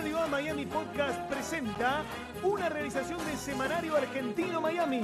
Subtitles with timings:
[0.00, 2.02] Radio A Miami Podcast presenta
[2.42, 5.02] una realización de Semanario Argentino Miami.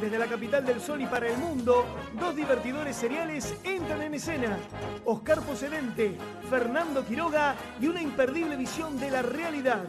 [0.00, 1.84] Desde la capital del sol y para el mundo,
[2.18, 4.56] dos divertidores seriales entran en escena.
[5.04, 6.16] Oscar Pocedente,
[6.48, 9.84] Fernando Quiroga y una imperdible visión de la realidad.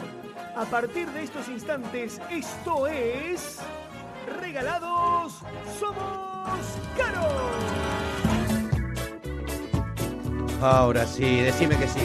[0.58, 3.60] A partir de estos instantes, esto es...
[4.42, 5.40] Regalados
[5.80, 6.60] Somos
[6.98, 7.32] Caros.
[10.62, 12.02] Ahora sí, decime que sí.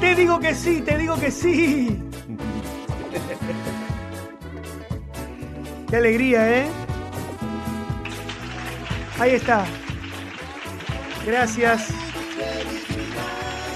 [0.00, 1.98] Te digo que sí, te digo que sí.
[5.90, 6.66] Qué alegría, ¿eh?
[9.18, 9.64] Ahí está.
[11.26, 11.88] Gracias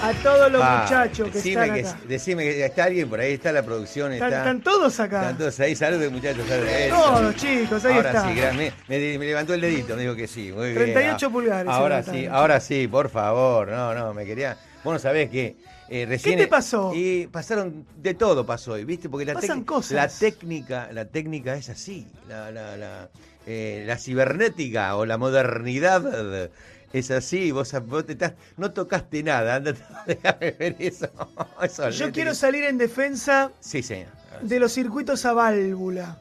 [0.03, 1.99] a todos los Ah, muchachos que están que, acá.
[2.09, 4.13] Decime que está alguien por ahí, está la producción.
[4.13, 5.21] Están, Está, están todos acá.
[5.23, 6.47] están todos ahí, saluden muchachos.
[6.49, 6.75] saluden.
[6.83, 6.95] Eso.
[6.97, 8.29] Todos, chicos, ahí ahora está.
[8.29, 10.53] sí, me, me- me levantó el dedito, me dijo que sí.
[10.53, 10.75] Muy bien.
[10.93, 13.69] 38 Ah, pulgares, Ahora sí, ahora sí, por favor.
[13.69, 14.57] No, no, me quería.
[14.85, 15.57] Vos no sabés que
[15.93, 16.39] eh, recién.
[16.39, 16.93] te pasó?
[16.95, 19.09] Y pasaron de todo pasó hoy, ¿viste?
[19.09, 19.93] Porque la, Pasan cosas.
[19.93, 22.07] la técnica, la técnica es así.
[22.29, 23.09] La, la, la,
[23.47, 26.51] eh, la cibernética o la modernidad
[26.93, 27.51] es así.
[27.53, 29.55] Vos, vos te estás- no tocaste nada.
[29.57, 31.09] Andate, déjame ver eso.
[31.63, 34.09] Eso, Yo quiero salir en defensa Sí, señor.
[34.43, 36.19] de los circuitos a válvula.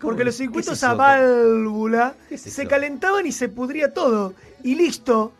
[0.00, 4.34] Porque los ¿Qué es circuitos a válvula ¿Qué es se calentaban y se pudría todo.
[4.64, 5.32] Y listo.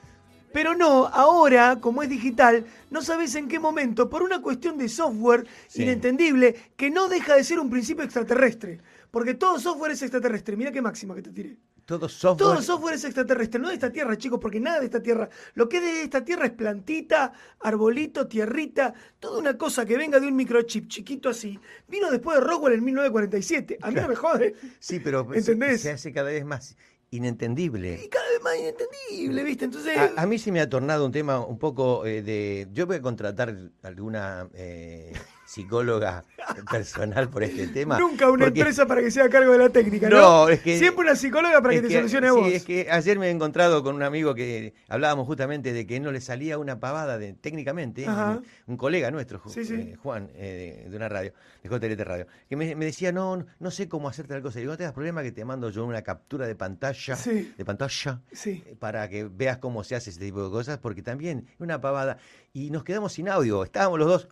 [0.53, 4.89] Pero no, ahora, como es digital, no sabes en qué momento, por una cuestión de
[4.89, 5.83] software Sí.
[5.83, 8.81] inentendible, que no deja de ser un principio extraterrestre.
[9.11, 10.57] Porque todo software es extraterrestre.
[10.57, 11.57] Mira qué máxima que te tiré.
[11.85, 12.39] Todo software.
[12.39, 15.29] Todo software es extraterrestre, no de esta tierra, chicos, porque nada de esta tierra.
[15.55, 20.21] Lo que es de esta tierra es plantita, arbolito, tierrita, toda una cosa que venga
[20.21, 21.59] de un microchip chiquito así.
[21.89, 23.79] Vino después de Rockwell en 1947.
[23.83, 24.55] A mí no me jode.
[24.79, 25.83] Sí, pero se- ¿Entendés?
[25.83, 26.77] se hace cada vez más
[27.13, 28.01] inentendible.
[28.05, 29.67] Y cada vez más inentendible, ¿viste?
[29.67, 29.97] Entonces.
[29.97, 32.67] A, a mí se me ha tornado un tema un poco eh, de...
[32.73, 35.13] Yo voy a contratar alguna eh,
[35.53, 36.25] psicóloga
[36.71, 37.99] personal por este tema.
[37.99, 40.19] Nunca una porque- empresa para que sea a cargo de la técnica, ¿no?
[40.21, 42.49] No, es que- Siempre una psicóloga para que te solucione a vos.
[42.49, 46.01] Sí, es que ayer me he encontrado con un amigo que hablábamos justamente de que
[46.01, 49.75] no le salía una pavada de, técnicamente, un, un colega nuestro, Ju- Sí, sí.
[49.75, 53.71] eh, Juan, eh, de, una radio, de JLT Radio, que me, me decía, no, no
[53.71, 54.59] sé cómo hacer tal cosa.
[54.59, 57.53] Y digo, no te das problema que te mando yo una captura de pantalla, Sí.
[57.57, 58.63] de pantalla, Sí.
[58.67, 61.81] eh, para que veas cómo se hace ese tipo de cosas, porque también es una
[61.81, 62.19] pavada.
[62.53, 64.29] Y nos quedamos sin audio, estábamos los dos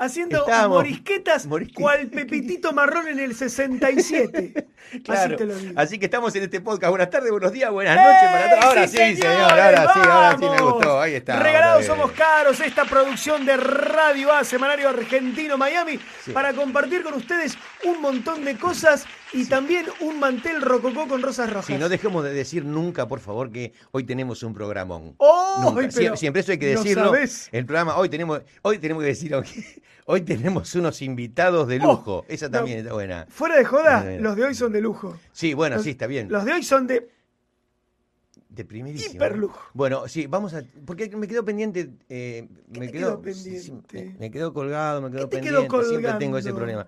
[0.00, 4.68] Haciendo Estábamos- morisquetas cual Pepitito Marrón en el 67.
[5.04, 5.72] Claro, Así te lo digo.
[5.76, 6.88] así que estamos en este podcast.
[6.88, 8.64] Buenas tardes, buenos días, buenas noches para todos.
[8.64, 11.00] Ahora sí, señor, ahora sí, ahora sí me gustó.
[11.02, 11.38] Ahí está.
[11.40, 16.30] Regalados somos caros, esta producción de Radio A, Semanario Argentino Miami, Sí.
[16.32, 21.48] para compartir con ustedes un montón de cosas y también un mantel rococó con rosas
[21.50, 21.66] rojas.
[21.66, 25.14] Sí, no dejemos de decir nunca, por favor, que hoy tenemos un programón.
[25.18, 25.74] ¡Oh!
[25.90, 27.04] Sie- Siempre eso hay que ¿no decirlo.
[27.06, 27.48] sabés?
[27.52, 29.34] El programa, hoy tenemos, hoy tenemos que decir,
[30.06, 32.24] hoy tenemos unos invitados de Oh, lujo.
[32.28, 32.82] Esa también no.
[32.82, 33.26] está buena.
[33.28, 34.22] Fuera de joda, Bueno.
[34.22, 35.16] los de hoy son de lujo.
[35.32, 36.28] Sí, bueno, Los- sí, está bien.
[36.30, 37.08] Los de hoy son de
[38.48, 39.14] De primerísimo.
[39.14, 39.60] hiperlujo.
[39.74, 40.62] Bueno, sí, vamos a.
[40.86, 41.90] Porque me quedó pendiente.
[42.08, 44.04] eh, ¿Qué me te quedó sí, pendiente?
[44.04, 45.88] me, me quedó colgado, me quedó te quedó pendiente.
[45.88, 46.86] Siempre tengo ese problema.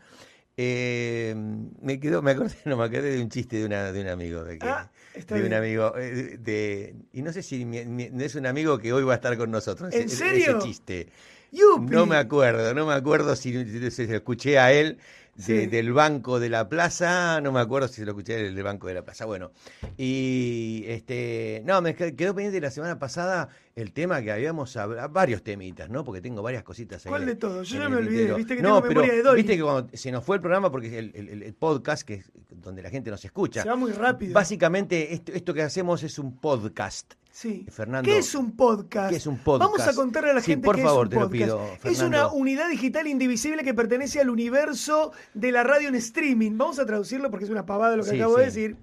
[0.63, 1.35] Eh,
[1.81, 4.45] me quedó, me acordé, no, me acordé de un chiste de, una, de un amigo.
[4.45, 5.55] De, que- Ah, de un bien.
[5.55, 5.97] amigo.
[5.97, 9.15] eh, de, de- y no sé si mi- mi- es un amigo que hoy va
[9.15, 9.95] a estar con nosotros.
[9.95, 10.59] ¿En ese- serio?
[10.59, 11.09] Ese chiste.
[11.51, 11.91] ¡Yupi!
[11.95, 14.99] No me acuerdo, no me acuerdo si, si- si lo escuché a él
[15.47, 18.95] de- del banco de la plaza, no me acuerdo si lo escuché del banco de
[18.95, 19.25] la plaza.
[19.27, 19.51] Bueno,
[19.97, 25.09] y este, no, me qued- quedó pendiente la semana pasada el tema que habíamos hablado,
[25.09, 26.05] varios temitas, ¿no?
[26.05, 27.11] Porque tengo varias cositas ahí.
[27.11, 27.69] ¿Cuál de todos?
[27.69, 28.37] Yo ya me olvidé, tintero.
[28.37, 29.37] viste que no, tengo pero memoria de Dolly.
[29.43, 32.15] viste que cuando se nos fue el programa, porque es el, el- el podcast que
[32.15, 33.63] es donde la gente nos escucha.
[33.63, 34.35] Se va muy rápido.
[34.35, 37.15] Básicamente, esto, esto que hacemos es un podcast.
[37.41, 37.65] Sí.
[37.71, 39.09] Fernando, ¿Qué es un podcast?
[39.11, 39.73] ¿qué es un podcast?
[39.73, 41.45] Vamos a contarle a la Sí, gente por qué favor, es te un lo podcast.
[41.83, 46.59] pido, es una unidad digital indivisible que pertenece al universo de la radio en streaming.
[46.59, 48.77] Vamos a traducirlo porque es una pavada lo que Sí, acabo de decir.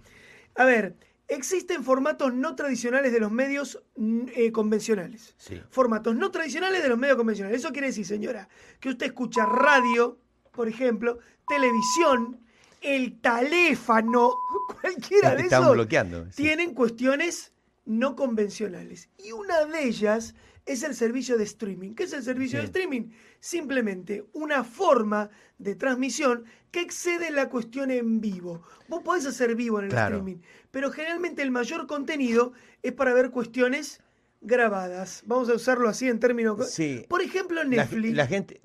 [0.56, 0.96] A ver,
[1.28, 5.36] existen formatos no tradicionales de los medios mm, eh, convencionales.
[5.38, 5.62] Sí.
[5.70, 7.60] Formatos no tradicionales de los medios convencionales.
[7.60, 8.50] Eso quiere decir, señora,
[8.80, 10.18] que usted escucha radio,
[10.52, 12.40] por ejemplo, televisión,
[12.82, 14.32] el teléfono,
[14.82, 16.26] cualquiera de Están esos bloqueando.
[16.32, 16.42] sí.
[16.42, 17.52] tienen cuestiones
[17.88, 19.10] no convencionales.
[19.18, 20.36] Y una de ellas
[20.66, 21.96] es el servicio de streaming.
[21.96, 22.62] ¿Qué es el servicio Sí.
[22.62, 23.12] de streaming?
[23.40, 28.62] Simplemente una forma de transmisión que excede la cuestión en vivo.
[28.90, 30.18] Vos podés hacer vivo en el Claro.
[30.18, 32.52] streaming, pero generalmente el mayor contenido
[32.84, 34.02] es para ver cuestiones
[34.42, 35.24] grabadas.
[35.26, 36.70] Vamos a usarlo así en términos...
[36.72, 37.06] Sí.
[37.10, 38.14] Por ejemplo, La- Netflix.
[38.16, 38.62] La, gente.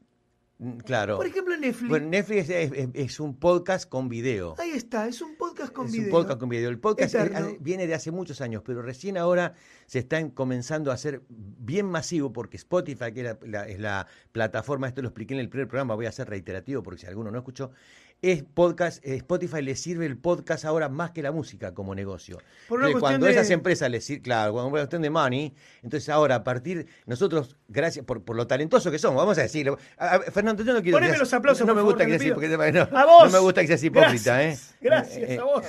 [0.62, 1.16] Mm, Claro.
[1.16, 1.88] Por ejemplo, Netflix.
[1.88, 4.54] Bueno, Netflix es, es- es un podcast con video.
[4.58, 6.06] Ahí está, es un podcast con es video.
[6.06, 6.70] un podcast con video.
[6.70, 7.56] El podcast Eterno.
[7.58, 9.54] viene de hace muchos años, pero recién ahora
[9.86, 14.06] se están comenzando a hacer bien masivo porque Spotify, que es la, la- es la
[14.30, 17.30] plataforma, esto lo expliqué en el primer programa, voy a ser reiterativo porque si alguno
[17.32, 17.72] no escuchó,
[18.22, 22.38] es podcast, eh, Spotify le sirve el podcast ahora más que la música como negocio.
[22.68, 25.52] Por una cuando de- esas empresas les sirven, claro, cuando cuestión de money,
[25.82, 29.76] entonces ahora a partir, nosotros, gracias por, por lo talentoso que somos, vamos a decirlo.
[29.98, 32.22] A- a- Fernando, yo no quiero Poneme los aplausos, no por me gusta que seas
[32.22, 32.32] pido.
[32.44, 33.24] hipócrita, no, A vos.
[33.24, 34.56] no me gusta que seas hipócrita, ¿eh?
[34.80, 35.64] Gracias, Eh, a vos.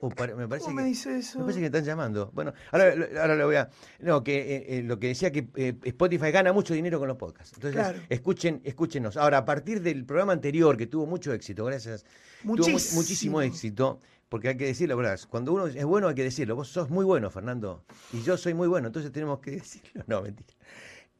[0.00, 1.38] Oh, me parece ¿Cómo que, me dice eso?
[1.38, 2.30] Me parece que me están llamando.
[2.32, 3.68] Bueno, ahora, ahora lo voy a.
[4.00, 7.16] No, que eh, eh, lo que decía que eh, Spotify gana mucho dinero con los
[7.16, 7.52] podcasts.
[7.54, 7.98] Entonces, Claro.
[8.08, 9.16] escuchen, escúchenos.
[9.22, 12.02] Ahora, a partir del programa anterior, que tuvo mucho éxito, gracias.
[12.42, 13.00] tuvo mu- Muchísimo.
[13.00, 14.00] muchísimo éxito.
[14.28, 15.20] Porque hay que decirlo, ¿verdad?
[15.28, 16.56] Cuando uno es bueno hay que decirlo.
[16.56, 17.84] Vos sos muy bueno, Fernando.
[18.12, 20.02] Y yo soy muy bueno, entonces tenemos que decirlo.
[20.08, 20.52] No, mentira.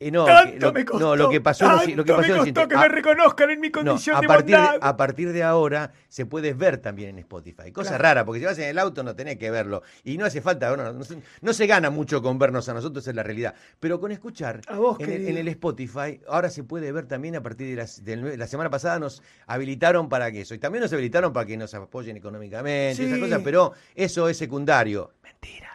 [0.07, 2.33] Eh, no, Tanto lo, me costó, no, lo que pasó, es lo que tanto pasó
[2.33, 4.97] me costó que Ah, me reconozcan en mi no, condición a de partir de, a
[4.97, 7.71] partir de ahora se puede ver también en Spotify.
[7.73, 8.03] Cosa Claro.
[8.03, 9.83] rara, porque si vas en el auto no tenés que verlo.
[10.05, 13.07] Y no hace falta, bueno, no, se, no se gana mucho con vernos a nosotros,
[13.07, 13.55] es la realidad.
[13.81, 15.31] Pero con escuchar A vos, en, el, querido.
[15.31, 18.03] en el Spotify, ahora se puede ver también a partir de las,
[18.39, 20.55] la semana pasada nos habilitaron para que eso.
[20.55, 23.05] Y también nos habilitaron para que nos apoyen económicamente, Sí.
[23.05, 25.13] esas cosas, pero eso es secundario.
[25.23, 25.71] Mentira.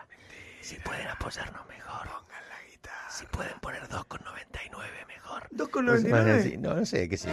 [0.62, 2.08] Si pueden apoyarnos mejor.
[2.08, 3.07] Pongan la guitarra.
[3.18, 5.48] Si pueden poner 2,99 mejor.
[5.50, 6.44] 2,99.
[6.44, 7.32] Sí, No, no sé, qué sé.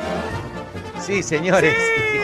[0.98, 1.74] Sí, señores.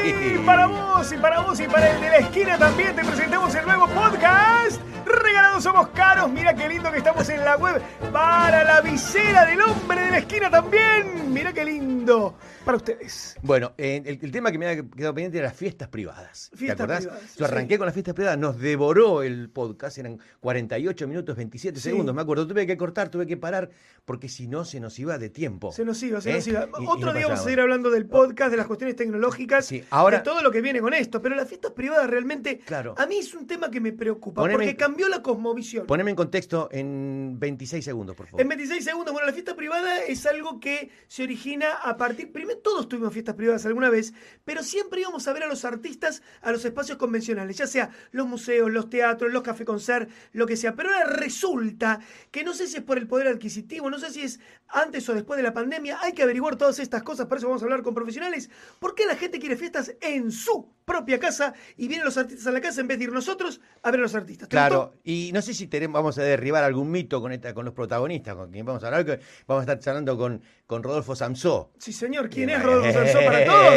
[0.02, 3.54] Sí, para vos y para vos y para el de la esquina también te presentamos
[3.54, 4.80] el nuevo podcast.
[5.04, 6.30] Regalados somos caros.
[6.30, 7.82] Mira qué lindo que estamos en la web.
[8.10, 11.30] Para la visera del hombre de la esquina también.
[11.30, 12.36] Mira qué lindo.
[12.64, 13.36] Para ustedes.
[13.42, 16.48] Bueno, eh, el, el tema que me había quedado pendiente era las fiestas privadas.
[16.50, 17.00] ¿Te Fiestas acordás?
[17.06, 17.78] privadas, Yo arranqué sí.
[17.78, 21.88] con las fiestas privadas, nos devoró el podcast, eran 48 minutos 27 Sí.
[21.90, 22.46] segundos, me acuerdo.
[22.46, 23.70] Tuve que cortar, tuve que parar,
[24.04, 25.72] porque si no se nos iba de tiempo.
[25.72, 26.34] Se nos iba, se ¿Eh?
[26.34, 26.68] nos iba.
[26.78, 29.64] Y- y Otro no día vamos a seguir hablando del podcast, de las cuestiones tecnológicas,
[29.66, 31.22] Sí, ahora- de todo lo que viene con esto.
[31.22, 32.94] Pero las fiestas privadas realmente, Claro.
[32.98, 35.86] a mí es un tema que me preocupa, Poneme- porque cambió la cosmovisión.
[35.86, 38.42] Poneme en contexto en 26 segundos, por favor.
[38.42, 42.49] En 26 segundos, bueno, la fiesta privada es algo que se origina a partir, primero
[42.56, 44.12] todos tuvimos fiestas privadas alguna vez,
[44.44, 48.26] pero siempre íbamos a ver a los artistas a los espacios convencionales, ya sea los
[48.26, 50.74] museos, los teatros, los café concert, lo que sea.
[50.74, 52.00] Pero ahora resulta
[52.30, 55.14] que no sé si es por el poder adquisitivo, no sé si es antes o
[55.14, 57.82] después de la pandemia, hay que averiguar todas estas cosas, por eso vamos a hablar
[57.82, 62.16] con profesionales, ¿por qué la gente quiere fiestas en su propia casa y vienen los
[62.16, 64.48] artistas a la casa en vez de ir nosotros a ver a los artistas?
[64.48, 65.00] ¿Te Claro, gustó?
[65.04, 68.34] y no sé si tenemos, vamos a derribar algún mito con esta, con los protagonistas,
[68.36, 71.72] con quien vamos a hablar, que vamos a estar charlando con, con Rodolfo Samsó.
[71.78, 73.74] Sí, señor, ¿quién Eh, es Rodolfo Sansó para todos?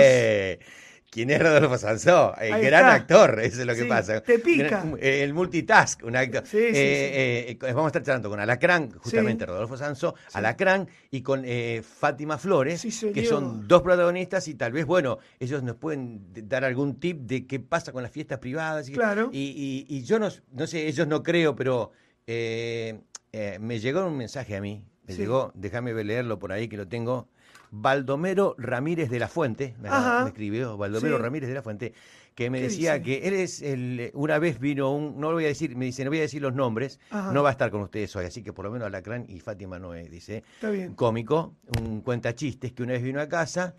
[1.10, 2.34] ¿Quién es Rodolfo Sansó?
[2.42, 2.94] El Ahí gran está.
[2.96, 4.22] actor, eso es lo que Sí, pasa.
[4.22, 4.84] te pica.
[5.00, 6.42] Eh, El multitask, un actor.
[6.44, 9.46] Sí, sí, Eh, eh, vamos a estar charlando con Alacrán, justamente.
[9.46, 12.82] Rodolfo Sansó, Alacrán y con eh, Fátima Flores,
[13.14, 16.20] que son dos protagonistas y tal vez, bueno, ellos nos pueden
[16.50, 18.90] dar algún tip de qué pasa con las fiestas privadas.
[18.90, 19.30] Y, Claro.
[19.32, 21.92] Y, y- y yo no, no sé, ellos no creo, pero
[22.26, 27.28] me llegó un mensaje a mí, me llegó, déjame leerlo por ahí que lo tengo.
[27.76, 29.90] Baldomero Ramírez de la Fuente, me,
[30.28, 31.24] escribió Baldomero Sí.
[31.24, 31.92] Ramírez de la Fuente,
[32.36, 33.04] que me ¿Qué decía dice?
[33.04, 36.04] que él es el, una vez vino un, no lo voy a decir, me dice,
[36.04, 37.34] no voy a decir los nombres, Ajá.
[37.34, 39.80] no va a estar con ustedes hoy, así que por lo menos Alacrán y Fátima
[39.80, 40.94] no es, dice, Está bien.
[40.94, 43.74] cómico, un cuenta chistes que una vez vino a casa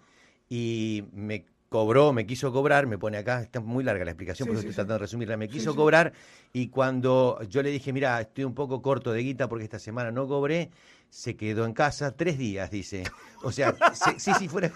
[0.48, 1.44] y me
[1.74, 4.68] cobró, me quiso cobrar, me pone acá, está muy larga la explicación, Sí, porque sí,
[4.68, 4.76] estoy sí.
[4.76, 6.12] tratando de resumirla, me quiso cobrar
[6.52, 10.12] y cuando yo le dije, mira, estoy un poco corto de guita porque esta semana
[10.12, 10.70] no cobré,
[11.10, 13.02] se quedó en casa tres días, dice.
[13.42, 14.70] O sea, se- sí, sí, fuera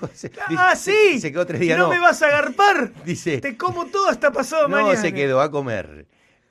[0.56, 1.20] ¡Ah, sí!
[1.20, 1.92] Se, quedó tres días, no, no.
[1.94, 2.92] me vas a agarpar.
[3.04, 5.00] Dice, Te como todo hasta pasado no, mañana.
[5.00, 6.06] se quedó a comer.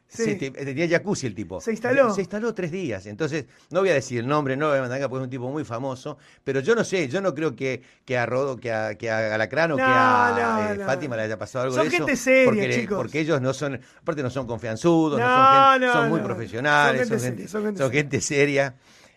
[0.09, 0.23] Sí.
[0.23, 1.59] Se- te- tenía jacuzzi el tipo.
[1.59, 2.13] ¿Se instaló?
[2.13, 3.05] Se instaló tres días.
[3.07, 5.29] Entonces, no voy a decir el nombre, no voy a mandar acá porque es un
[5.29, 6.17] tipo muy famoso.
[6.45, 9.35] Pero yo no sé, yo no creo que, que a Rodo, que a, que a
[9.35, 10.37] Alacrán o que No, a
[10.67, 10.85] no, eh, no.
[10.85, 11.97] Fátima le haya pasado algo Son de eso.
[12.05, 12.97] gente seria, porque, chicos.
[12.97, 16.19] porque ellos no son, aparte no son confianzudos, no, No, son, gente- no, son muy
[16.21, 16.25] no.
[16.25, 18.75] profesionales, gente son gente son gente seria.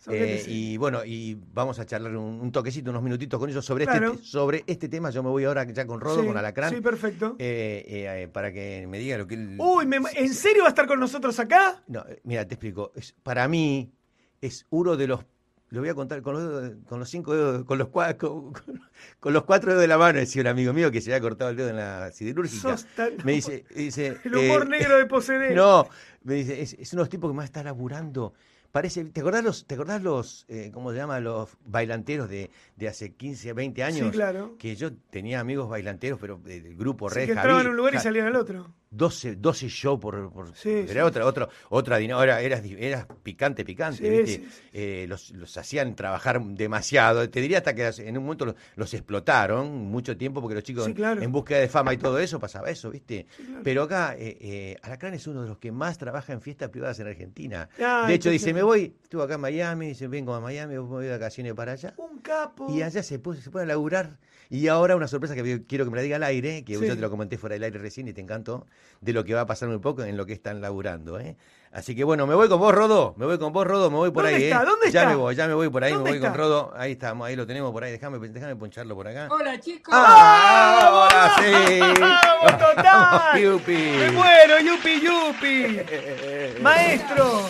[0.09, 3.85] Eh, y bueno, y vamos a charlar un, un toquecito, unos minutitos con ellos sobre,
[3.85, 4.13] Claro.
[4.15, 5.11] este, sobre este tema.
[5.11, 6.75] Yo me voy ahora ya con Rodo, Sí, con Alacrán.
[6.75, 7.37] Sí, perfecto.
[7.39, 7.85] eh,
[8.23, 9.57] eh, para que me diga lo que él...
[9.59, 11.83] Uy, me- ¿en serio va a estar con nosotros acá?
[11.87, 12.93] No, mira, te explico.
[12.95, 13.93] Es, para mí
[14.41, 15.21] es uno de los.
[15.69, 19.45] Lo voy a contar con los, con los cinco dedos, con los, cua- con, los
[19.45, 21.69] cuatro dedos de la mano, decía un amigo mío que se había cortado el dedo
[21.69, 22.75] en la siderúrgica.
[22.97, 25.55] Tan- Me dice, dice El humor negro de Posede.
[25.55, 25.87] No,
[26.25, 28.35] me dice, es, es uno de los tipos que más está laburando.
[28.73, 32.89] Parece, ¿te acordás los, te acordás los, eh, cómo se llama, los bailanteros de, de
[32.89, 34.07] hace 15, 20 años?
[34.07, 34.57] Sí, claro.
[34.59, 37.95] Que yo tenía amigos bailanteros, pero del grupo Sí, Red que entraban en un lugar
[37.95, 38.73] y salían al otro.
[38.93, 40.99] 12, 12 shows por, por- Sí, era sí.
[40.99, 44.45] otra otra otra dinámica, era, era, era picante picante Sí, ¿viste?
[44.45, 44.63] sí, sí.
[44.73, 48.93] Eh, los, los hacían trabajar demasiado te diría hasta que en un momento los, los
[48.93, 51.23] explotaron mucho tiempo porque los chicos Sí, claro.
[51.23, 53.61] en búsqueda de fama y todo eso pasaba eso viste Sí, claro.
[53.63, 56.99] pero acá eh, eh, Alacrán es uno de los que más trabaja en fiestas privadas
[56.99, 60.77] en Argentina de hecho dice me voy estuvo acá en Miami dice vengo a Miami
[60.79, 62.67] voy de vacaciones para allá Un capo.
[62.77, 64.19] y allá se, puso, se pone a laburar.
[64.53, 66.85] Y ahora una sorpresa que quiero que me la diga al aire, que Sí.
[66.85, 68.67] yo te lo comenté fuera del aire recién y te encantó,
[69.01, 71.21] de lo que va a pasar muy poco en lo que están laburando.
[71.21, 71.37] ¿eh?
[71.71, 73.15] Así que bueno, me voy con vos, Rodo.
[73.17, 73.93] Me voy con vos, Rodo.
[73.93, 74.45] Me voy por ¿Dónde ahí.
[74.51, 74.63] está?
[74.63, 74.67] ¿eh?
[74.67, 75.11] ¿Dónde ya está?
[75.11, 75.93] me voy, ya me voy por ahí.
[75.93, 76.35] Me ¿Dónde voy con?
[76.35, 76.73] Rodo.
[76.77, 77.93] Ahí estamos, ahí lo tenemos por ahí.
[77.93, 79.29] Déjame, déjame poncharlo por acá.
[79.31, 79.95] Hola chicos.
[79.97, 80.81] ¡Ah!
[80.89, 81.79] Ahora sí.
[82.01, 83.41] ¡Vamos, total!
[83.41, 83.73] Yupi.
[83.73, 86.61] ¡Me muero, yupi, yupi!
[86.61, 87.49] ¡Maestro!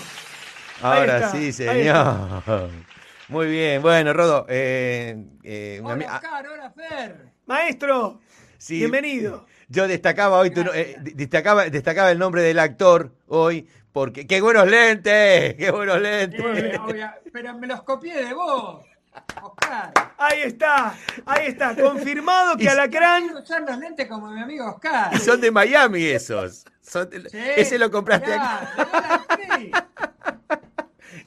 [0.82, 2.42] Ahora está, sí, ahí señor.
[3.30, 3.80] Muy bien.
[3.82, 4.46] Bueno, Rodo.
[4.48, 7.26] eh, eh, una ami- Hola ah, Oscar, hola Fer.
[7.46, 8.20] maestro,
[8.58, 8.78] sí.
[8.78, 9.46] bienvenido.
[9.68, 14.40] Yo destacaba hoy, tu no- eh, destacaba, destacaba el nombre del actor hoy, porque ¡qué
[14.40, 15.54] buenos lentes!
[15.54, 16.40] ¡Qué buenos lentes!
[16.80, 18.84] Obvia- pero me los copié de vos,
[19.42, 19.92] Oscar.
[20.18, 20.94] Ahí está,
[21.24, 23.24] ahí está, confirmado que Y- Alacrán...
[23.24, 25.14] Quiero usar los lentes como mi amigo Oscar.
[25.14, 26.64] Y son de Miami esos.
[26.82, 29.24] Son de- Sí, ese lo compraste mirá, acá.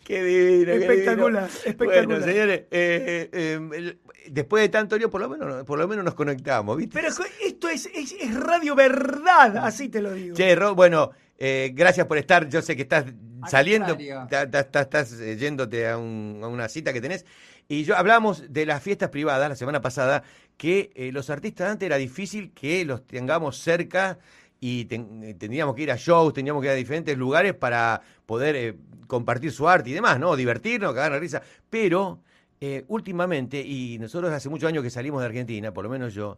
[0.03, 1.61] Qué divino, qué Espectacular, divino.
[1.65, 2.05] espectacular.
[2.07, 6.03] Bueno, señores, eh, eh, el- después de tanto lío, por lo menos, por lo menos
[6.03, 6.93] nos conectamos, ¿viste?
[6.93, 7.07] Pero
[7.45, 10.35] esto es, es, es radio verdad, así te lo digo.
[10.35, 12.47] Che, Ro, bueno, eh, gracias por estar.
[12.49, 13.05] Yo sé que estás
[13.49, 14.27] saliendo, contrario.
[14.29, 17.25] ta- ta- ta- estás yéndote a, un- a una cita que tenés.
[17.69, 20.23] Y yo hablamos de las fiestas privadas la semana pasada,
[20.57, 24.19] que eh, los artistas antes era difícil que los tengamos cerca
[24.63, 28.55] y eh, tendríamos que ir a shows, teníamos que ir a diferentes lugares para poder
[28.55, 28.77] eh,
[29.07, 30.37] compartir su arte y demás, ¿no?
[30.37, 31.41] Divertirnos, cagar la risa.
[31.69, 32.21] Pero
[32.61, 36.37] eh, últimamente, y nosotros hace muchos años que salimos de Argentina, por lo menos yo,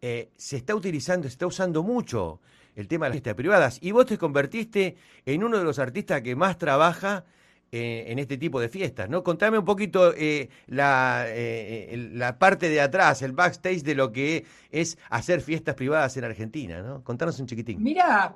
[0.00, 2.40] se está utilizando, se está usando mucho
[2.74, 3.78] el tema de las fiestas privadas.
[3.82, 4.96] Y vos te convertiste
[5.26, 7.26] en uno de los artistas que más trabaja
[7.70, 9.22] eh, en este tipo de fiestas, ¿no?
[9.22, 14.46] Contame un poquito eh, la, eh, la parte de atrás, el backstage de lo que
[14.70, 17.04] es hacer fiestas privadas en Argentina, ¿no?
[17.04, 17.82] Contanos un chiquitín.
[17.82, 18.34] Mirá,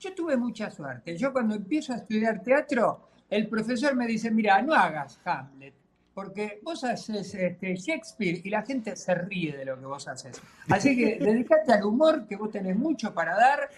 [0.00, 1.16] yo tuve mucha suerte.
[1.16, 5.74] Yo cuando empiezo a estudiar teatro, el profesor me dice, mira, no hagas Hamlet,
[6.12, 10.42] porque vos haces este, Shakespeare y la gente se ríe de lo que vos haces.
[10.68, 13.70] Así que dedicate al humor, que vos tenés mucho para dar.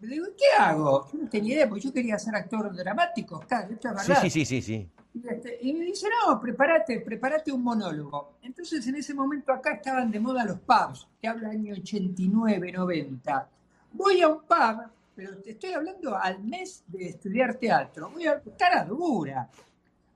[0.00, 1.08] Le digo, ¿qué hago?
[1.12, 4.22] Yo no tenía idea, porque yo quería ser actor dramático, claro, esto es verdad.
[4.22, 4.90] sí, sí, sí, sí.
[5.14, 8.34] Y, este, y me dice, no, prepárate, prepárate un monólogo.
[8.42, 13.48] Entonces, en ese momento acá estaban de moda los pubs, que habla año 89, 90.
[13.92, 18.10] Voy a un pub, pero te estoy hablando al mes de estudiar teatro.
[18.10, 19.48] Voy a cara dura.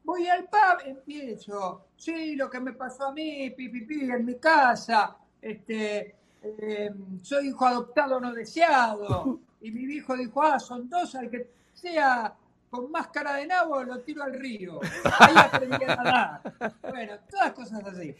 [0.04, 4.24] Voy al pub, empiezo, sí, lo que me pasó a mí, pi, pi, pi, en
[4.24, 6.90] mi casa, este, eh,
[7.22, 12.34] soy hijo adoptado no deseado, y mi hijo dijo, ah, son dos, al que sea
[12.70, 14.80] con máscara de nabo lo tiro al río.
[15.18, 16.74] Ahí aprendí a nadar.
[16.88, 18.14] Bueno, todas cosas así.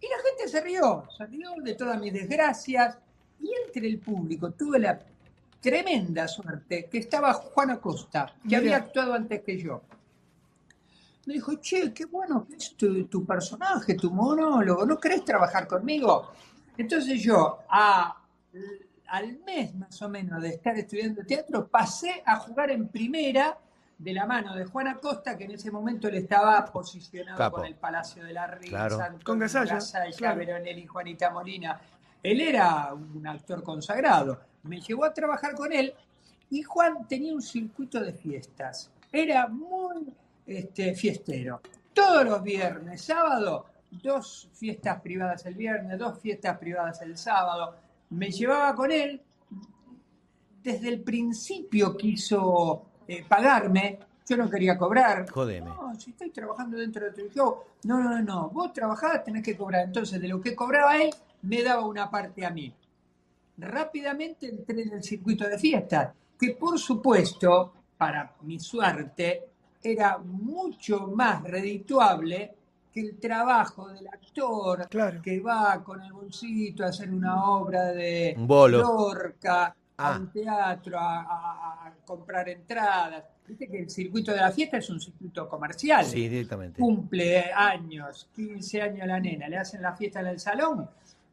[0.00, 2.98] Y la gente se rió, se rió de todas mis desgracias,
[3.40, 4.98] y entre el público tuve la
[5.60, 8.58] tremenda suerte que estaba Juan Acosta, que Mira.
[8.58, 9.82] había actuado antes que yo.
[11.26, 15.66] Me dijo, che, qué bueno que es tu, tu personaje, tu monólogo, ¿no querés trabajar
[15.66, 16.30] conmigo?
[16.76, 18.14] Entonces yo, a-
[19.08, 23.58] al mes más o menos de estar estudiando teatro, pasé a jugar en primera
[23.98, 27.56] de la mano de Juan Acosta, que en ese momento él estaba posicionado Capo.
[27.58, 28.94] con el Palacio de la Risa, Claro.
[28.96, 29.78] Antonio Con Gasalla,
[30.16, 30.38] claro.
[30.38, 31.80] Veronelli, Juanita Molina.
[32.22, 34.40] Él era un actor consagrado.
[34.64, 35.94] Me llevó a trabajar con él
[36.50, 38.90] y Juan tenía un circuito de fiestas.
[39.12, 40.12] Era muy
[40.46, 41.60] este, fiestero.
[41.92, 47.76] Todos los viernes, sábado, dos fiestas privadas el viernes, dos fiestas privadas el sábado.
[48.14, 49.20] Me llevaba con él.
[50.62, 53.98] Desde el principio quiso eh, pagarme.
[54.26, 55.28] Yo no quería cobrar.
[55.28, 55.66] Jodeme.
[55.66, 57.58] No, si estoy trabajando dentro de tu show.
[57.84, 58.48] No, no, no.
[58.50, 59.84] Vos trabajás, tenés que cobrar.
[59.84, 61.10] Entonces, de lo que cobraba él,
[61.42, 62.72] me daba una parte a mí.
[63.58, 69.48] Rápidamente entré en el circuito de fiestas, que por supuesto, para mi suerte,
[69.82, 72.54] era mucho más redituable
[72.94, 75.20] que el trabajo del actor Claro.
[75.20, 78.78] que va con el bolsito a hacer una obra de Un bolo.
[78.78, 80.16] Lorca, a Ah.
[80.18, 83.24] un teatro, a, a- a comprar entradas.
[83.48, 86.04] Viste que el circuito de la fiesta es un circuito comercial.
[86.04, 86.80] Sí, directamente.
[86.80, 90.88] Cumple años, 15 años la nena, le hacen la fiesta en el salón.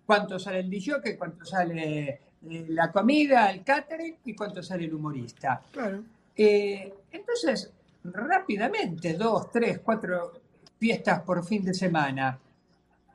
[0.06, 1.16] ¿Cuánto sale el DJ?
[1.18, 4.18] ¿Cuánto sale eh, la comida, el catering?
[4.26, 5.62] ¿Y cuánto sale el humorista?
[5.72, 6.04] Claro.
[6.36, 7.72] Eh, entonces,
[8.04, 10.41] rápidamente, dos, tres, cuatro
[10.82, 12.40] fiestas por fin de semana.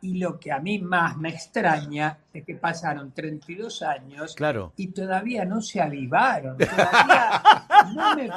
[0.02, 4.72] Y lo que a mí más me extraña es que pasaron 32 años Claro.
[4.76, 6.56] y todavía no se avivaron.
[6.58, 8.28] Todavía no me.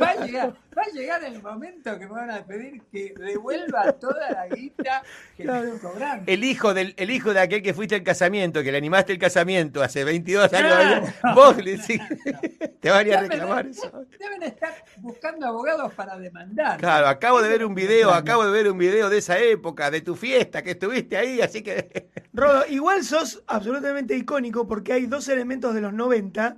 [0.00, 3.92] Va a, llegar, va a llegar el momento que me van a pedir que devuelva
[3.92, 5.02] toda la guita
[5.36, 5.74] que Claro.
[5.74, 6.24] estoy cobrando.
[6.30, 9.18] El hijo, del, el hijo de aquel que fuiste al casamiento, que le animaste el
[9.18, 12.00] casamiento hace 22 años, vos le decís,
[12.80, 14.04] te van a ir a Deben- reclamar eso.
[14.18, 16.78] Deben estar buscando abogados para demandar.
[16.80, 20.00] Claro, acabo de ver un video, acabo de ver un video de esa época, de
[20.00, 22.08] tu fiesta, que estuviste ahí, así que...
[22.32, 26.56] Rodo, igual sos absolutamente icónico porque hay dos elementos de los 90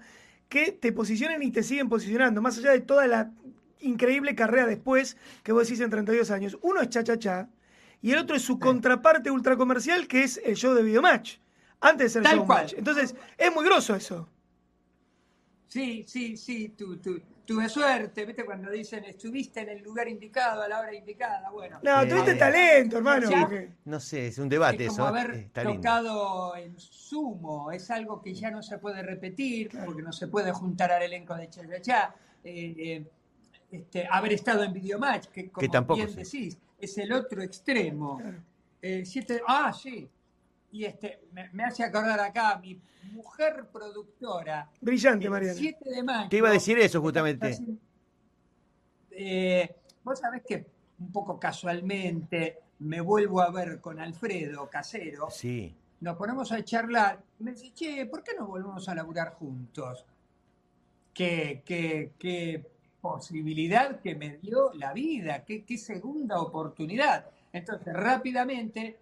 [0.49, 3.33] que te posicionan y te siguen posicionando, más allá de toda la
[3.81, 6.59] increíble carrera después que vos decís en 32 años.
[6.63, 7.49] Uno es Cha Cha Cha
[8.03, 11.39] y el otro es su contraparte ultracomercial que es el show de Videomatch,
[11.81, 12.71] antes de ser Tal Showmatch.
[12.73, 12.79] cual.
[12.79, 14.29] Entonces, es muy grosso eso.
[15.69, 18.45] Sí, sí, sí, tu, tu- tuve suerte, ¿viste?
[18.45, 21.79] Cuando dicen estuviste en el lugar indicado a la hora indicada, bueno.
[21.83, 23.31] No, tuviste talento, hermano.
[23.31, 23.49] Ya.
[23.85, 25.17] No sé, es un debate es como eso.
[25.17, 25.77] haber Está lindo.
[25.81, 30.53] tocado en sumo, es algo que ya no se puede repetir, porque no se puede
[30.53, 32.15] juntar al elenco de Chayachá.
[32.45, 33.05] Eh, eh,
[33.71, 36.21] este, haber estado en Videomatch, que como tampoco bien sé.
[36.21, 38.21] decís, es el otro extremo.
[38.83, 40.09] Eh, siete- ah, sí.
[40.77, 42.79] Y este, me, me hace acordar acá, mi
[43.13, 45.55] mujer productora, Brillante, el Mariana.
[45.55, 46.29] 7 de mayo.
[46.29, 47.57] Te iba a decir eso justamente.
[49.11, 50.67] Eh, vos sabés que
[50.99, 55.75] un poco casualmente me vuelvo a ver con Alfredo Casero, Sí.
[56.01, 60.05] nos ponemos a charlar, me dice, che, ¿por qué no volvemos a laburar juntos?
[61.15, 62.67] Qué, qué, qué
[63.01, 67.25] posibilidad que me dio la vida, qué, qué segunda oportunidad.
[67.51, 68.99] Entonces, rápidamente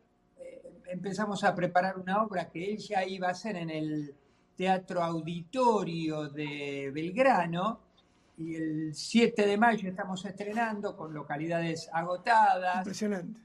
[0.87, 4.15] empezamos a preparar una obra que él ya iba a hacer en el
[4.57, 7.81] Teatro Auditorio de Belgrano,
[8.37, 13.41] y el 7 de mayo estamos estrenando con localidades agotadas, Impresionante.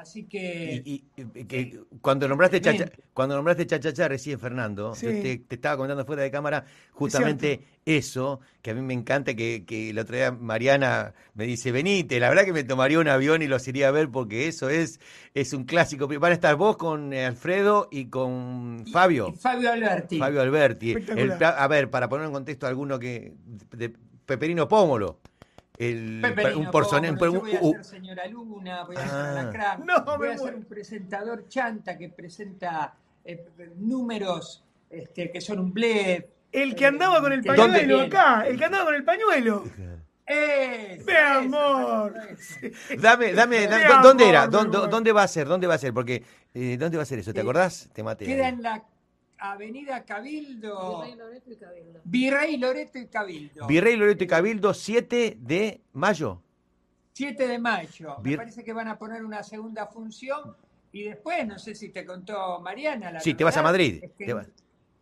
[0.00, 0.82] Así que...
[0.84, 5.06] Y, y- cuando nombraste Chacha, cuando nombraste Chachachá recién, Fernando, Sí.
[5.06, 9.34] yo te, te estaba comentando fuera de cámara justamente eso, que a mí me encanta,
[9.34, 13.08] que, que el otro día Mariana me dice, venite, la verdad que me tomaría un
[13.08, 15.00] avión y los iría a ver porque eso es,
[15.34, 16.06] es un clásico.
[16.08, 19.28] Van a estar vos con eh, Alfredo y con Fabio.
[19.34, 20.18] y Fabio Alberti.
[20.18, 20.92] Fabio Alberti.
[20.92, 23.32] El a ver, para poner en contexto a alguno que.
[23.76, 23.92] de
[24.26, 25.20] Peperino Pómolo.
[25.78, 26.70] El, Peperino, un
[27.16, 29.78] Pómolo, yo un- voy a uh, ser señora Luna, voy a ser Ah.
[29.84, 33.44] No, voy me a ser un presentador chanta que presenta eh,
[33.76, 36.24] números este, que son un bled.
[36.50, 39.64] El que andaba con el pañuelo acá, el que andaba con el pañuelo.
[40.26, 42.14] Eso, ¡Mi eso, amor!
[42.98, 44.46] Dame, dame, amor, ¿dónde era?
[44.46, 45.46] ¿Dónde, dónde va a ser?
[45.46, 45.94] ¿Dónde va a ser?
[45.94, 46.22] Porque,
[46.54, 47.32] eh, ¿dónde va a ser eso?
[47.32, 47.88] ¿Te Eh, acordás?
[47.94, 48.24] Te maté.
[48.26, 48.52] Queda ahí.
[48.54, 48.82] en la
[49.38, 52.00] avenida Cabildo, Virrey Loreto y Cabildo.
[52.04, 53.66] Virrey Loreto y Cabildo.
[53.66, 56.42] Virrey Loreto y Cabildo, 7 de mayo.
[57.12, 58.16] 7 de mayo.
[58.22, 60.56] Me parece que van a poner una segunda función
[60.92, 63.12] y después, no sé si te contó Mariana.
[63.12, 64.48] La Sí, te vas a Madrid, es que te vas.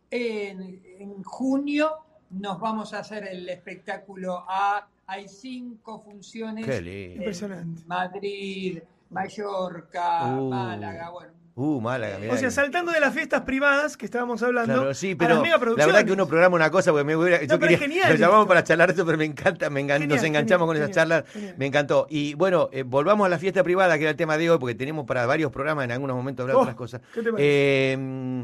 [0.09, 1.91] En, en junio
[2.31, 4.87] nos vamos a hacer el espectáculo A.
[5.05, 6.65] Hay cinco funciones.
[6.65, 7.11] Qué lindo.
[7.13, 7.83] en Impresionante.
[7.85, 10.49] Madrid, Mallorca, Uh.
[10.49, 11.33] Málaga, bueno.
[11.59, 15.07] Uh, Málaga, mirá O sea, saltando de las fiestas privadas que estábamos hablando, Claro, sí,
[15.07, 15.87] a las pero la megaproducciones.
[15.91, 18.15] verdad que uno programa una cosa porque me hubiera, yo pero quería, es genial lo
[18.19, 21.23] llamamos para charlar esto, pero me encanta, me engan- nos enganchamos genial, con esas charlas,
[21.57, 22.05] me encantó.
[22.11, 24.75] Y bueno, eh, volvamos a la fiesta privada, que era el tema de hoy, porque
[24.75, 27.01] tenemos para varios programas en algunos momentos hablar de Oh, otras cosas.
[27.11, 27.93] ¿qué te parece?
[27.93, 28.43] Eh,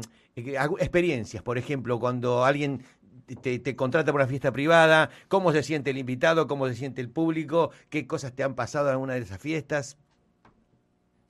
[0.80, 2.82] experiencias, por ejemplo, cuando alguien
[3.40, 7.00] te, te contrata para una fiesta privada, cómo se siente el invitado, cómo se siente
[7.00, 9.96] el público, qué cosas te han pasado en alguna de esas fiestas.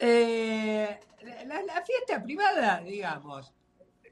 [0.07, 1.01] Eh,
[1.47, 3.53] la, la fiesta privada, digamos,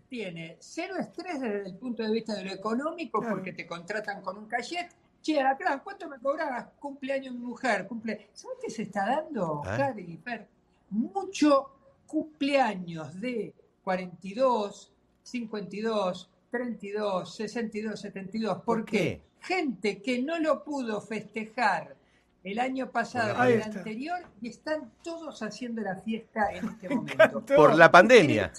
[0.09, 3.35] tiene cero estrés desde el punto de vista de lo económico Claro.
[3.37, 4.91] porque te contratan con un cachet.
[5.21, 6.67] Che, Alacrán, ¿cuánto me cobrabas?
[6.81, 7.87] Cumpleaños de mi mujer.
[7.87, 8.31] Cumple...
[8.33, 9.61] ¿Sabes qué se está dando.
[9.61, 10.49] Oscar y Fer?
[10.91, 11.71] Mucho
[12.07, 18.55] cumpleaños de 42, 52, 32, 62, 72.
[18.57, 19.21] ¿Por, ¿Por qué?
[19.41, 21.97] Gente que no lo pudo festejar
[22.45, 23.79] el año pasado Ahí y el está.
[23.79, 27.45] anterior y están todos haciendo la fiesta en este momento.
[27.47, 28.53] Por la pandemia.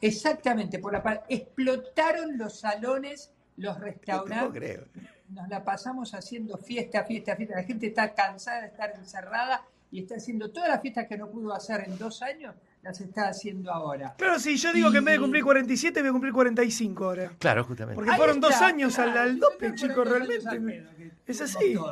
[0.00, 4.84] Exactamente, por la explotaron los salones, los No restaurantes, creo.
[5.30, 7.56] nos la pasamos haciendo fiesta, fiesta, fiesta.
[7.56, 11.30] La gente está cansada de estar encerrada y está haciendo todas las fiestas que no
[11.30, 12.54] pudo hacer en dos años,
[12.86, 14.14] las está haciendo ahora.
[14.16, 17.32] Claro, sí, yo digo que en vez de cumplir 47, voy a cumplir 45 ahora.
[17.38, 17.96] Claro, justamente.
[17.96, 21.12] Porque Ahí fueron dos años al, claro, al fueron chicos, años realmente.
[21.26, 21.76] Es así.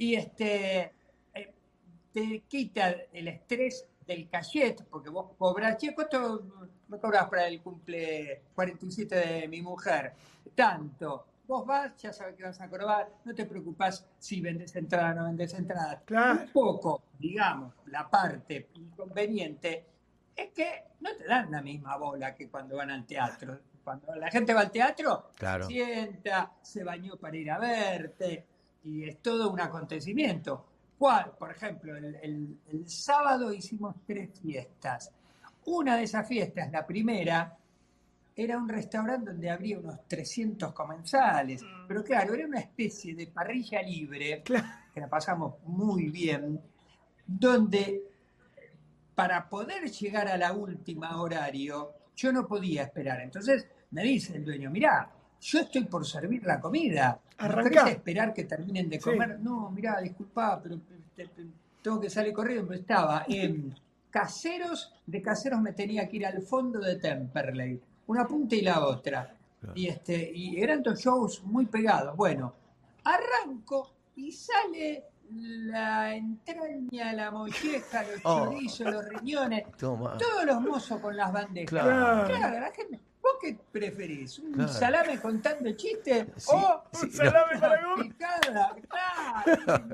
[0.00, 0.92] Y este
[1.34, 1.52] eh,
[2.12, 7.60] te quita el estrés del cachet, porque vos cobras, che, ¿cuánto me cobras para el
[7.60, 10.12] cumple 47 de mi mujer?
[10.54, 11.26] Tanto.
[11.48, 15.14] Vos vas, ya sabes que vas a probar, no te preocupás si vendes entrada o
[15.14, 16.00] no vendes entrada.
[16.04, 16.42] Claro.
[16.42, 19.84] Un poco, digamos, la parte inconveniente
[20.36, 23.58] es que no te dan la misma bola que cuando van al teatro.
[23.82, 25.64] Cuando la gente va al teatro, Claro.
[25.66, 28.44] se sienta, se bañó para ir a verte,
[28.84, 30.66] y es todo un acontecimiento.
[30.98, 31.32] ¿Cuál?
[31.38, 35.10] Por ejemplo, el, el- el sábado hicimos tres fiestas.
[35.66, 37.56] Una de esas fiestas, la primera,
[38.38, 41.64] era un restaurante donde habría unos 300 comensales.
[41.88, 44.66] Pero claro, era una especie de parrilla libre, Claro.
[44.94, 46.60] que la pasamos muy bien,
[47.26, 48.02] donde
[49.14, 53.20] para poder llegar a la última horario, yo no podía esperar.
[53.20, 57.20] Entonces me dice el dueño, mirá, yo estoy por servir la comida.
[57.40, 57.70] ¿No Arrancá.
[57.70, 59.10] querés esperar que terminen de Sí.
[59.10, 59.38] comer?
[59.40, 60.78] No, mirá, disculpa, pero
[61.16, 61.46] te- te-
[61.82, 62.66] tengo que salir corriendo.
[62.68, 63.74] Pero estaba en
[64.10, 68.84] caseros, de caseros me tenía que ir al fondo de Temperley, una punta y la
[68.84, 69.34] otra.
[69.60, 69.74] Claro.
[69.76, 72.16] Y, este, y eran dos shows muy pegados.
[72.16, 72.54] Bueno,
[73.04, 78.44] arranco y sale la entraña, la molleja, los Oh.
[78.46, 80.16] chorizos, los riñones, Toma.
[80.18, 81.68] todos los mozos con las bandejas.
[81.70, 82.26] Claro.
[82.26, 83.00] Claro, la gente.
[83.20, 84.38] ¿Vos qué preferís?
[84.38, 84.72] ¿Un Claro.
[84.72, 86.28] salame contando chistes?
[86.36, 87.60] Sí, ¿O sí, Un salame no.
[87.60, 88.06] para comer.
[88.08, 88.76] picada?
[88.88, 89.84] Claro,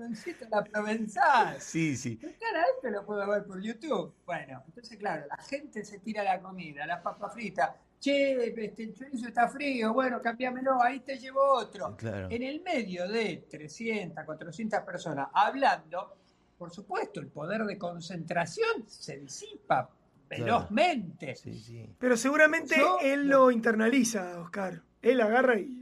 [0.50, 1.60] la provenzal.
[1.60, 2.16] Sí, sí.
[2.16, 4.14] Claro, esto lo puedo ver por YouTube.
[4.26, 7.70] Bueno, entonces, claro, la gente se tira la comida, las papas fritas.
[8.04, 11.96] Che, este, el chorizo está frío, bueno, cámbiamelo, ahí te llevo otro.
[11.96, 12.28] Claro.
[12.30, 16.14] En el medio de 300, 400 personas hablando,
[16.58, 19.88] por supuesto, el poder de concentración se disipa
[20.28, 21.34] velozmente.
[21.34, 21.88] Sí, sí.
[21.98, 24.82] Pero seguramente Yo- él lo internaliza, Oscar.
[25.00, 25.80] Él agarra y.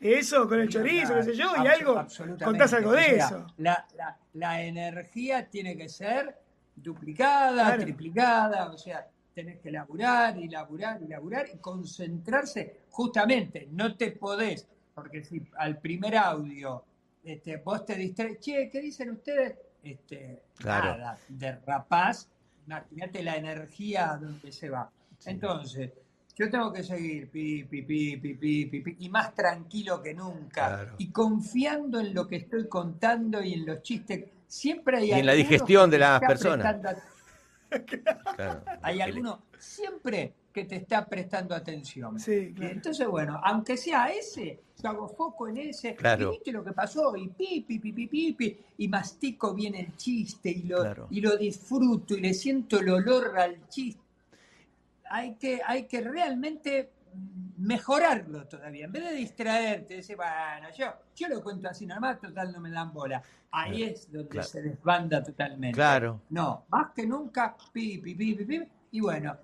[0.00, 1.98] Eso, con el chorizo, qué sé yo, y algo.
[1.98, 2.44] absolutamente.
[2.46, 3.46] Contás algo O de sea, eso.
[3.58, 6.34] La, la- la energía tiene que ser
[6.76, 7.82] duplicada, Claro.
[7.82, 9.06] triplicada, o sea,
[9.38, 12.80] tenés que laburar y laburar y laburar y concentrarse.
[12.90, 16.82] Justamente, no te podés, porque si al primer audio
[17.22, 19.56] este, vos te distraes, che, ¿qué dicen ustedes?
[19.80, 20.98] Este, Claro.
[20.98, 22.28] Nada, derrapás,
[22.66, 24.90] imagínate la energía donde se va.
[25.18, 25.30] Sí.
[25.30, 25.92] Entonces,
[26.34, 30.14] yo tengo que seguir pi, pi, pi, pi, pi, pi, pi, y más tranquilo que
[30.14, 30.66] nunca.
[30.66, 30.94] Claro.
[30.98, 34.24] Y confiando en lo que estoy contando y en los chistes.
[34.48, 36.74] Siempre hay Y en la digestión que de las personas.
[36.74, 37.17] prestando
[37.68, 38.62] Claro.
[38.82, 42.18] Hay le- alguno siempre que te está prestando atención.
[42.18, 42.72] Sí, claro.
[42.72, 46.28] entonces, bueno, aunque sea ese, yo hago foco en ese, Claro.
[46.28, 49.74] y viste lo que pasó, y pi, pi, pi, pi, pi, pi, y mastico bien
[49.74, 51.06] el chiste, y lo, Claro.
[51.10, 54.00] y lo disfruto, y le siento el olor al chiste.
[55.10, 56.90] Hay que, hay que realmente
[57.58, 58.86] mejorarlo todavía.
[58.86, 62.70] En vez de distraerte, decir, bueno, yo, yo lo cuento así nomás, total no me
[62.70, 63.22] dan bola.
[63.50, 64.48] Ahí Claro, es donde claro.
[64.48, 65.74] se desbanda totalmente.
[65.74, 66.20] Claro.
[66.30, 69.36] No, más que nunca, pi, pi, pi, pi, pi, y bueno,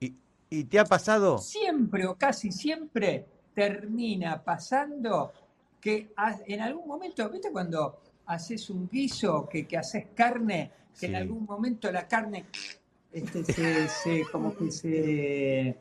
[0.00, 0.14] ¿Y,
[0.50, 1.38] y te ha pasado?
[1.38, 5.32] siempre o casi siempre termina pasando
[5.80, 6.12] que
[6.46, 11.44] en algún momento, ¿viste cuando haces un guiso, que, que haces carne, que en algún
[11.46, 12.46] momento la carne
[13.12, 15.78] este, se, se- como que se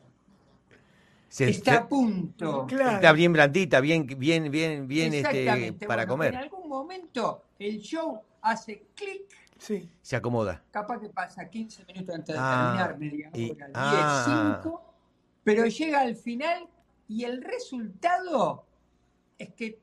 [1.29, 2.65] Se- está a punto?
[2.67, 2.95] Claro.
[2.95, 6.33] está bien blandita, bien, bien, bien, bien este, para Bueno, comer.
[6.33, 9.23] En algún momento el show hace clic,
[9.57, 9.89] Sí.
[10.01, 10.63] Se acomoda.
[10.71, 14.59] capaz que pasa 15 minutos antes de Ah, terminar, media y- hora, 10, ah.
[14.63, 14.93] 5,
[15.43, 16.67] pero llega al final
[17.07, 18.65] y el resultado
[19.37, 19.79] es que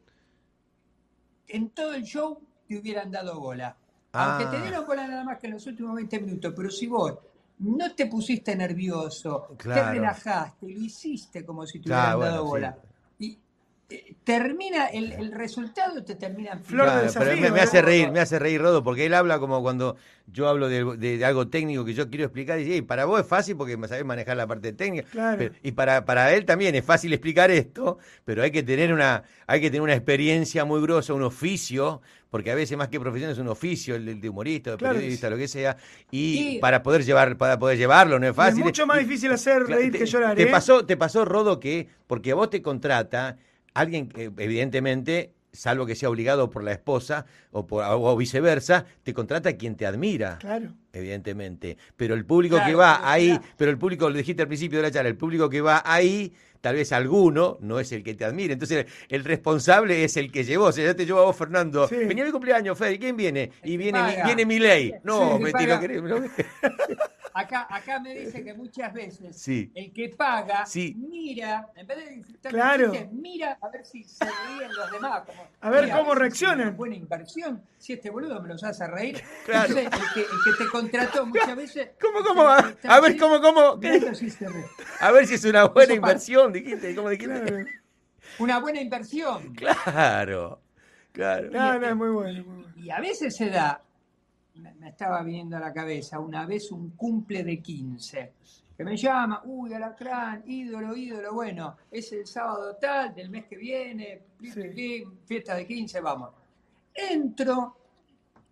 [1.49, 3.77] en todo el show te hubieran dado bola.
[4.13, 4.63] Aunque te Ah.
[4.63, 7.19] dieron bola nada más que en los últimos 20 minutos, pero si vos
[7.59, 12.73] no te pusiste nervioso, te relajaste, lo hiciste como si te Claro, hubieran dado bueno,
[12.75, 12.96] bola.
[14.25, 17.63] Termina, el, el resultado te termina en Flor de desafío, pero me, me ¿eh?
[17.63, 19.97] hace reír, me hace reír Rodo, porque él habla como cuando
[20.27, 23.05] yo hablo de, de- de algo técnico que yo quiero explicar y dice, "Ey, para
[23.05, 25.07] vos es fácil porque sabés manejar la parte técnica.
[25.11, 25.39] Claro.
[25.39, 29.23] Pero- y para, para él también es fácil explicar esto, pero hay que tener una,
[29.47, 33.31] hay que tener una experiencia muy grosa, un oficio, porque a veces más que profesión
[33.31, 35.31] es un oficio, el de- de humorista, de Claro periodista, sí.
[35.31, 35.77] lo que sea,
[36.11, 38.59] y Y- para poder llevar, para poder llevarlo no es fácil.
[38.59, 40.47] es mucho más Y- difícil hacer reír te, que llorar, te ¿eh?
[40.49, 43.37] pasó, te pasó, Rodo, que porque a vos te contrata
[43.81, 49.15] alguien, que, evidentemente, salvo que sea obligado por la esposa o, por, o viceversa, te
[49.15, 50.73] contrata quien te admira, Claro.
[50.93, 51.79] evidentemente.
[51.97, 54.91] Pero el público que va ahí, pero el público, lo dijiste al principio de la
[54.91, 56.33] charla, el público que va ahí,
[56.67, 58.53] tal vez alguno, no es el que te admira.
[58.55, 60.65] Entonces, el responsable es el que llevó.
[60.65, 61.87] O sea, ya te llevo a vos, Fernando.
[61.87, 61.95] Sí.
[61.95, 63.53] Venía mi cumpleaños, Fede, ¿quién viene?
[63.63, 64.93] Y viene, mi- viene mi ley.
[65.05, 66.25] No, que mentira, no-
[67.39, 69.71] Acá, acá me dice que muchas veces Sí.
[69.75, 70.97] el que paga Sí.
[70.97, 72.93] mira, en vez de disfrutar Claro.
[73.13, 75.23] mira a ver si se ríen los demás.
[75.27, 76.69] como, A ver mira, cómo si reaccionan.
[76.69, 77.61] una buena inversión.
[77.79, 79.23] Si este boludo me los hace reír.
[79.45, 79.69] Claro.
[79.77, 80.27] Entonces, el que, el
[80.57, 81.89] que te contrató muchas veces.
[82.01, 82.41] ¿Cómo, cómo?
[82.49, 83.79] A, a ver, ¿cómo, cómo?
[84.15, 84.33] si.
[85.01, 86.95] A ver si es una buena inversión, dijiste.
[86.95, 87.41] ¿Cómo dijiste?
[87.41, 87.67] Claro.
[88.39, 89.55] Una buena inversión.
[89.55, 90.61] Claro,
[91.13, 91.51] claro.
[91.51, 92.45] No, no, es muy bueno.
[92.45, 92.73] muy bueno.
[92.77, 93.83] Y a veces se da,
[94.55, 98.33] me, estaba viniendo a la cabeza, una vez un cumple de 15,
[98.77, 103.57] que me llama, uy, Alacrán, ídolo, ídolo, bueno, es el sábado tal, del mes que
[103.57, 104.69] viene, pli, pli, Sí.
[104.69, 106.31] pli, fiesta de 15, vamos.
[106.95, 107.77] Entro,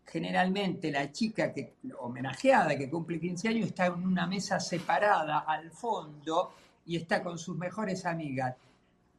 [0.06, 5.70] generalmente la chica que homenajeada que cumple 15 años está en una mesa separada al
[5.70, 6.52] fondo
[6.86, 8.54] y está con sus mejores amigas.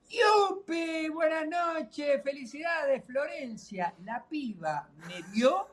[0.10, 1.10] ¡Yupi!
[1.10, 3.94] Buenas noches, felicidades, Florencia.
[4.04, 5.68] La piba me vio,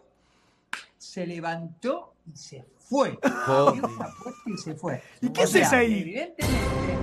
[0.97, 3.19] se levantó y se fue.
[3.21, 4.15] Puerta
[4.47, 5.03] y se fue.
[5.21, 6.01] ¿Y qué haces ahí?
[6.01, 6.99] Evidentemente,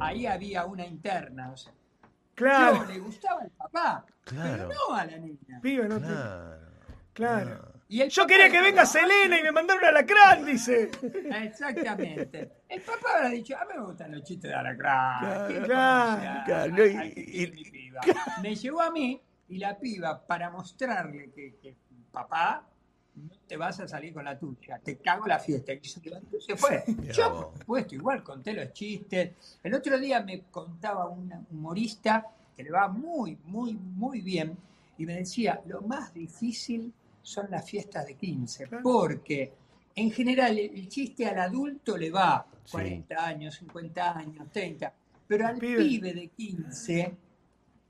[0.00, 1.50] ahí había una interna.
[1.52, 1.72] O sea,
[2.34, 2.76] Claro.
[2.76, 4.68] yo le gustaba al papá, Claro.
[4.68, 5.58] pero no a la niña.
[5.62, 6.60] Pibe, no te- Claro.
[7.14, 7.72] Claro.
[7.88, 10.90] Y el Yo quería que venga "Ah, Selena y me mandaron a alacrán, dice.
[11.44, 12.50] Exactamente.
[12.68, 15.20] El papá habrá dicho, a mí me gustan los chistes de Alacrán.
[15.20, 18.00] Claro, ¿Qué claro, conoce a- claro, a- no, y- mi piba?
[18.42, 21.76] Me llevó a mí y la piba, para mostrarle que, que,
[22.10, 22.66] papá,
[23.14, 25.72] no te vas a salir con la tuya, te cago la fiesta.
[25.72, 26.84] Y se levantó se fue.
[27.12, 27.44] Yo, vos.
[27.46, 29.30] por supuesto, igual conté los chistes.
[29.62, 34.56] El otro día me contaba un humorista que le va muy, muy, muy bien
[34.98, 36.92] y me decía, lo más difícil
[37.26, 38.82] son las fiestas de 15, Claro.
[38.84, 39.52] porque
[39.96, 42.72] en general el, chiste al adulto le va Sí.
[42.72, 44.92] 40 años, 50 años, 30,
[45.26, 45.82] pero al Pibe.
[45.84, 47.16] pibe, de 15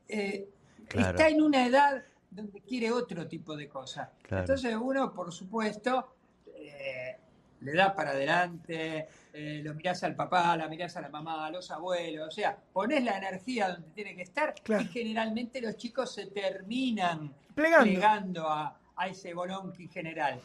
[0.09, 0.49] eh,
[0.89, 1.11] Claro.
[1.11, 4.09] está en una edad donde quiere otro tipo de cosas.
[4.23, 4.43] Claro.
[4.45, 6.15] Entonces uno, por supuesto,
[6.55, 7.17] eh,
[7.61, 11.51] le da para adelante, eh, lo mirás al papá, la mirás a la mamá, a
[11.51, 14.83] los abuelos, o sea, pones la energía donde tiene que estar Claro.
[14.83, 17.85] y generalmente los chicos se terminan Plegando.
[17.85, 20.41] plegando a, a ese bolonqui general.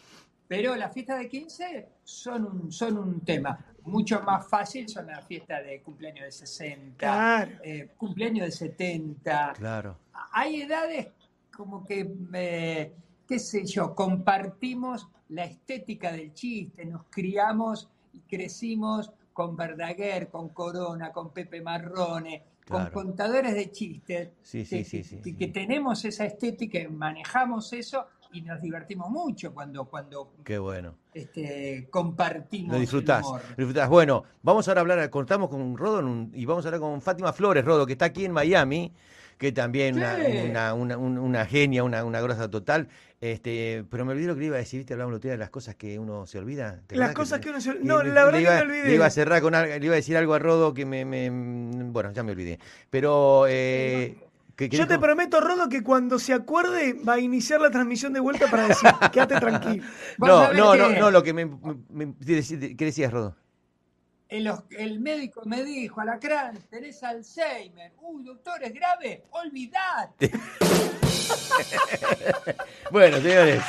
[0.48, 3.58] Pero las fiestas de 15 son un, son un tema.
[3.84, 7.52] Mucho más fácil son las fiestas de cumpleaños de 60, Claro.
[7.64, 9.54] eh, cumpleaños de 70.
[9.58, 9.98] Claro.
[10.34, 11.08] Hay edades
[11.56, 12.94] como que, eh,
[13.28, 20.50] qué sé yo, compartimos la estética del chiste, nos criamos y crecimos con Verdaguer, con
[20.50, 22.92] Corona, con Pepe Marrone, Claro.
[22.92, 25.36] con contadores de chistes, Sí, sí, que, sí, que- sí, que- sí.
[25.38, 30.96] que tenemos esa estética, y manejamos eso y nos divertimos mucho cuando, cuando Qué bueno.
[31.14, 33.42] este, compartimos Lo disfrutás, el humor.
[33.58, 33.90] disfrutás.
[33.90, 37.66] Bueno, vamos ahora a hablar, cortamos con Rodo y vamos a hablar con Fátima Flores,
[37.66, 38.94] Rodo, que está aquí en Miami,
[39.38, 40.02] que también Sí.
[40.50, 42.88] una, una- un- una genia, una, una grosa total.
[43.20, 44.94] Este, pero me olvidé lo que le iba a decir, ¿viste?
[44.94, 46.82] Hablamos el otro día de las cosas que uno se olvida.
[46.88, 48.62] ¿te Las cosas que uno se- y no, le- la verdad le que iba- me
[48.62, 48.88] olvidé.
[48.88, 51.06] Le iba a cerrar con algo, le iba a decir algo a Rodo que me,
[51.06, 51.30] me-
[51.92, 52.60] bueno, ya me olvidé.
[52.90, 54.18] Pero eh,
[54.70, 58.48] Yo te prometo, Rodo, que cuando se acuerde va a iniciar la transmisión de vuelta
[58.50, 59.84] para decir, quédate tranquilo.
[60.18, 63.36] No, no, no, no, lo que me, me- me- ¿qué decías, Rodo?
[64.30, 67.92] El, el médico me dijo, Alacrán, tenés Alzheimer.
[68.00, 69.24] Uy, doctor, ¿es grave?
[69.32, 70.32] Olvidate.
[72.92, 73.62] Bueno, señores.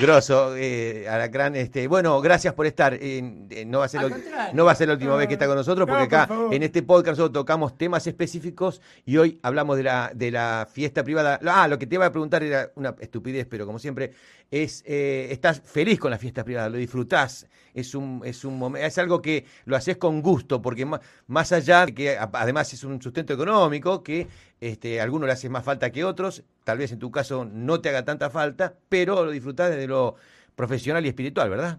[0.00, 2.94] Grosso, eh, Alacrán, este, bueno, gracias por estar.
[2.94, 4.08] eh, eh, no va a ser lo-
[4.52, 6.34] no va a ser la última vez que está con nosotros, No, porque por acá
[6.50, 11.04] en este podcast nosotros tocamos temas específicos y hoy hablamos de la de la fiesta
[11.04, 11.38] privada.
[11.46, 14.10] Ah, lo que te iba a preguntar era una estupidez, pero como siempre
[14.50, 18.82] es eh, estás feliz con la fiesta privada, lo disfrutás, es un es un momen-
[18.84, 22.82] es algo que lo haces con gusto, porque más, más allá de que además es
[22.82, 24.26] un sustento económico que
[24.60, 27.80] este, a algunos le hace más falta que otros, tal vez en tu caso no
[27.80, 30.16] te haga tanta falta, pero lo disfrutás desde lo
[30.56, 31.78] profesional y espiritual, ¿verdad?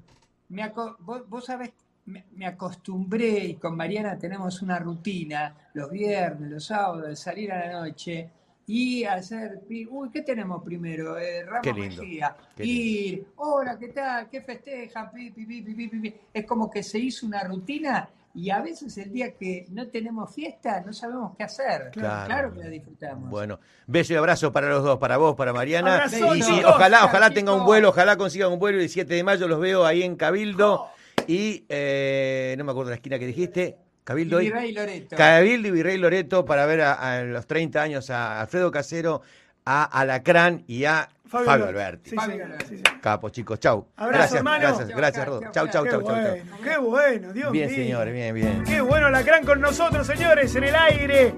[0.50, 1.72] Me aco- vos, vos sabés,
[2.06, 7.52] me, me acostumbré y con Mariana tenemos una rutina los viernes, los sábados, de salir
[7.52, 8.30] a la noche
[8.68, 9.62] y hacer.
[9.90, 11.18] Uy, ¿qué tenemos primero?
[11.18, 11.64] Eh, Ramos
[12.00, 12.36] Mejía.
[12.58, 14.30] Ir, hola, ¿qué tal?
[14.30, 15.12] ¿Qué festejan?
[15.12, 16.16] Pi, pi, pi, pi, pi, pi, pi.
[16.34, 20.34] Es como que se hizo una rutina y a veces el día que no tenemos
[20.34, 21.90] fiesta no sabemos qué hacer.
[21.92, 22.26] Claro.
[22.26, 23.30] Claro, que la disfrutamos.
[23.30, 25.96] Bueno, beso y abrazo para los dos, para vos, para Mariana.
[25.96, 26.66] Abrazo, y chicos.
[26.66, 29.86] ojalá, ojalá tenga un vuelo, ojalá consiga un vuelo el 7 de mayo, los veo
[29.86, 30.88] ahí en Cabildo.
[31.28, 35.16] Y eh, no me acuerdo la esquina que dijiste, Cabildo y y Virrey Loreto.
[35.16, 39.22] Cabildo y Virrey Loreto para ver a, a los 30 años a Alfredo Casero,
[39.66, 41.76] a Alacrán y a Fabio Fabio, Alberti.
[41.76, 42.10] Alberti.
[42.12, 42.66] Sí, Fabio sí, Alberti.
[42.68, 42.84] sí, sí.
[43.02, 43.88] Capo, chicos, chau.
[43.98, 44.60] Abrazo, gracias, hermano.
[44.62, 45.42] gracias, gracias, Rodo.
[45.42, 47.76] chau, Chau, chau, chau, chau, qué bueno, Dios Bien, mío.
[47.78, 48.64] señores, bien, bien.
[48.64, 51.34] Qué bueno, Alacrán con nosotros, señores, en el aire.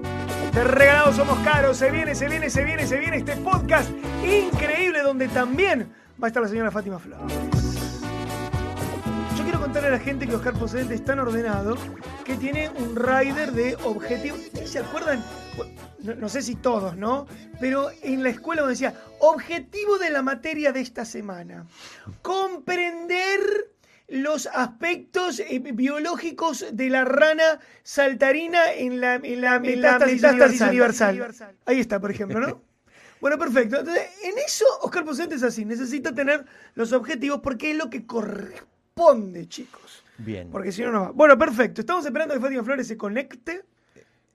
[0.52, 1.76] De regalados somos caros.
[1.76, 3.90] Se viene, se viene, se viene, se viene este podcast
[4.22, 5.90] increíble donde también
[6.22, 7.32] va a estar la señora Fátima Flores.
[9.48, 11.78] Quiero contarle a la gente que Oscar Posente es tan ordenado
[12.22, 14.40] que tiene un rider de objetivos.
[14.40, 15.24] ¿Ustedes ¿Se acuerdan?
[16.00, 17.26] No, no sé si todos, ¿no?
[17.58, 21.66] Pero en la escuela donde decía, objetivo de la materia de esta semana.
[22.20, 23.40] Comprender
[24.08, 31.34] los aspectos eh, biológicos de la rana saltarina en la, en la metástasis, universal.
[31.64, 32.60] Ahí está, por ejemplo, ¿no?
[33.22, 33.78] Bueno, perfecto.
[33.78, 35.64] Entonces, en eso, Oscar Pocente es así.
[35.64, 38.77] Necesita tener los objetivos porque es lo que corresponde,
[39.48, 40.04] chicos.
[40.18, 40.50] Bien.
[40.50, 41.10] Porque si no, no va.
[41.12, 41.80] Bueno, perfecto.
[41.80, 43.62] Estamos esperando que Fátima Flores se conecte,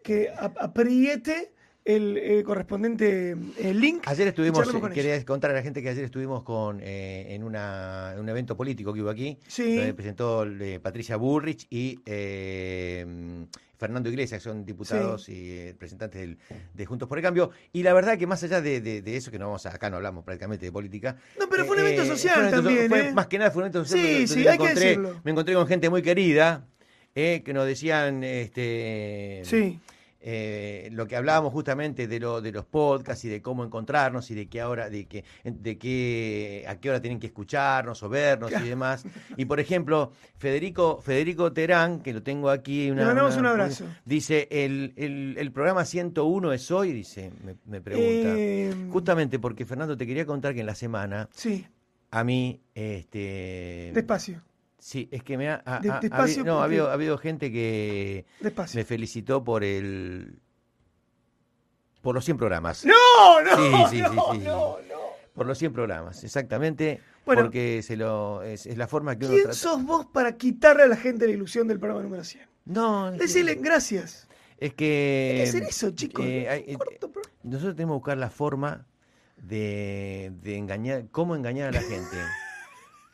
[0.01, 1.51] que ap- apriete
[1.85, 4.03] el eh, correspondiente eh, link.
[4.05, 8.11] Ayer estuvimos, con quería contar a la gente que ayer estuvimos con eh, en, una,
[8.13, 9.75] en un evento político que hubo aquí, Sí.
[9.77, 13.05] donde presentó eh, Patricia Bullrich y eh,
[13.77, 16.37] Fernando Iglesias, que son diputados y eh, representantes del-
[16.73, 17.51] de Juntos por el Cambio.
[17.73, 19.89] Y la verdad que más allá de, de- de eso, que no vamos a, acá
[19.89, 21.17] no hablamos prácticamente de política.
[21.37, 23.13] No, pero fue un evento social también, fue ¿eh?
[23.13, 24.05] Más que nada fue un evento social.
[24.05, 25.19] Sí, sí, me hay que encontré- decirlo.
[25.25, 26.65] Me encontré con gente muy querida,
[27.13, 28.23] eh, que nos decían...
[28.23, 29.79] este Sí.
[30.25, 34.35] Eh, lo que hablábamos justamente de lo de los podcasts y de cómo encontrarnos y
[34.35, 38.51] de qué hora de que de qué a qué hora tienen que escucharnos o vernos
[38.51, 39.05] y demás.
[39.35, 43.59] Y por ejemplo Federico Federico Terán que lo tengo aquí una- Le mandamos una- un
[43.61, 43.85] abrazo.
[44.05, 48.33] dice el, el, el programa 101 es hoy dice me, me pregunta.
[48.37, 51.67] Eh, justamente porque Fernando te quería contar que en la semana Sí,
[52.11, 54.41] a mí este despacio,
[54.83, 57.51] sí es que me ha, ha- ha- despacio, habi- no, ha habido, ha habido gente
[57.51, 58.77] que despacio.
[58.79, 60.39] me felicitó por el
[62.01, 62.85] por los 100 programas.
[62.85, 65.03] No, no, Sí, sí, no, sí, no, no.
[65.33, 66.99] Por los 100 programas, exactamente.
[67.25, 67.43] Bueno.
[67.43, 69.57] porque se lo, es, es la forma que uno ¿Quién trata.
[69.57, 72.45] sos vos para quitarle a la gente la ilusión del programa número 100?
[72.65, 74.27] No, Decirle gracias.
[74.57, 75.35] es que.
[75.37, 76.25] Que hacer eso, chicos.
[76.25, 76.77] eh, eh,
[77.43, 78.85] nosotros tenemos que buscar la forma
[79.37, 82.17] de, de engañar, cómo engañar a la gente.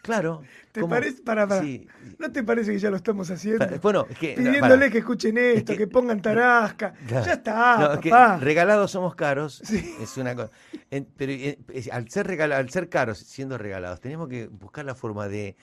[0.01, 0.41] Claro.
[0.71, 1.21] ¿Te cómo- parece?
[1.23, 1.61] Para, para.
[1.61, 1.87] Sí.
[2.17, 3.67] ¿No te parece que ya lo estamos haciendo?
[3.67, 4.33] Pa- Bueno, es que.
[4.35, 4.89] Pidiéndole para.
[4.89, 6.93] que escuchen esto, Es que, que- pongan tarasca.
[7.09, 9.95] Ya está, No, es que regalados somos caros, Sí.
[10.01, 10.51] es una cosa.
[10.89, 14.85] En- pero eh, es- al ser regala- al ser caros, siendo regalados, tenemos que buscar
[14.85, 15.55] la forma de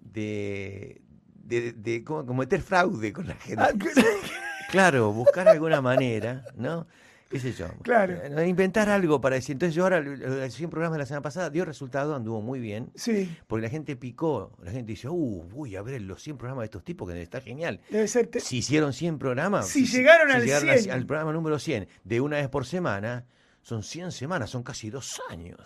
[0.00, 1.00] de,
[1.44, 3.62] de, cometer fraude con la gente.
[3.62, 3.70] Ah,
[4.70, 6.86] Claro, buscar alguna manera, ¿no?
[7.32, 7.66] ¿Qué sé yo?
[7.82, 8.14] Claro.
[8.22, 9.54] Eh, Inventar algo para decir.
[9.54, 12.90] Entonces, yo ahora, los 100 programas de la semana pasada dio resultado, anduvo muy bien.
[12.94, 16.62] Sí, Porque la gente picó, la gente dice, uh, voy a ver los 100 programas
[16.62, 17.80] de estos tipos, que está genial.
[17.90, 18.26] debe ser.
[18.26, 19.66] te- Si hicieron 100 programas.
[19.66, 20.90] Si llegaron al a- 100.
[20.92, 23.24] al programa número 100 de una vez por semana,
[23.62, 25.58] son 100 semanas, son casi dos años.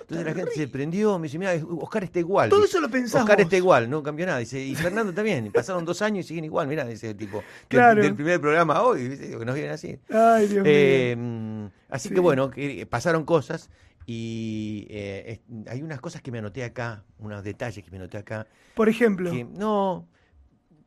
[0.00, 2.48] Entonces la gente se prendió, me dice, mira, Oscar está igual.
[2.50, 4.38] Todo eso lo pensás Oscar está igual, no cambió nada.
[4.38, 5.50] Dice, y Fernando también.
[5.52, 7.42] Pasaron dos años y siguen igual, mira, dice tipo.
[7.68, 8.02] Claro.
[8.02, 9.98] del primer programa hoy, que nos vienen así.
[10.10, 11.26] Ay, Dios Eh, mío.
[11.26, 12.14] mm, así Sí.
[12.14, 13.70] que bueno, que pasaron cosas
[14.06, 18.18] y eh, es- hay unas cosas que me anoté acá, unos detalles que me anoté
[18.18, 18.46] acá.
[18.74, 19.30] Por ejemplo.
[19.30, 20.06] Que, no,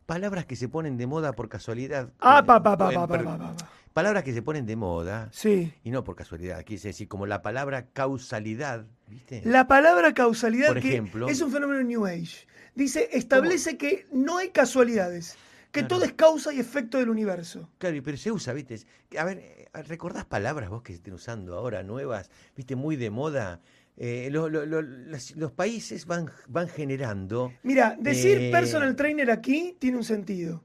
[0.06, 2.10] palabras que se ponen de moda por casualidad.
[2.20, 3.70] Ah, Eh, pa, pa, pa, eh, pa, pa, pa, pa, pa.
[3.98, 5.74] Palabras que se ponen de moda Sí.
[5.84, 9.42] y no por casualidad, quise decir, como la palabra causalidad, ¿viste?
[9.44, 11.28] La palabra causalidad, Por que ejemplo.
[11.28, 15.36] es un fenómeno New Age, dice, establece que no hay casualidades,
[15.72, 17.72] que todo es causa y efecto del universo.
[17.80, 18.78] Claro, y- pero se usa, ¿viste?
[19.18, 22.76] A ver, eh, ¿recordás palabras vos que se estén usando ahora, nuevas, ¿viste?
[22.76, 23.62] Muy de moda.
[23.98, 27.52] Eh, lo- lo- lo- las- los países van, van generando.
[27.64, 30.64] Mira, decir Eh, personal trainer aquí tiene un sentido.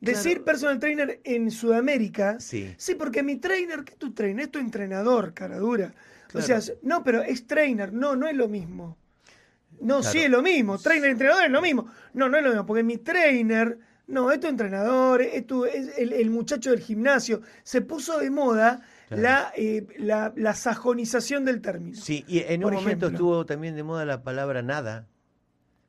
[0.00, 0.44] Decir Claro.
[0.44, 2.74] personal trainer en Sudamérica, Sí.
[2.76, 4.44] sí, porque mi trainer, ¿qué tu trainer?
[4.46, 5.92] Es tu entrenador, cara dura.
[6.34, 8.98] O sea, no, pero es trainer, no, no es lo mismo.
[9.80, 10.12] No, Claro.
[10.12, 10.78] sí es lo mismo.
[10.78, 11.86] Trainer, entrenador es lo mismo.
[12.12, 13.78] No, no es lo mismo, porque mi trainer,
[14.08, 17.40] no, es tu entrenador, es, tu, es el, el muchacho del gimnasio.
[17.62, 19.22] Se puso de moda Claro.
[19.22, 21.96] la, eh, la, la sajonización del término.
[22.00, 23.08] Sí, y en un Por momento ejemplo.
[23.10, 25.06] estuvo también de moda la palabra nada.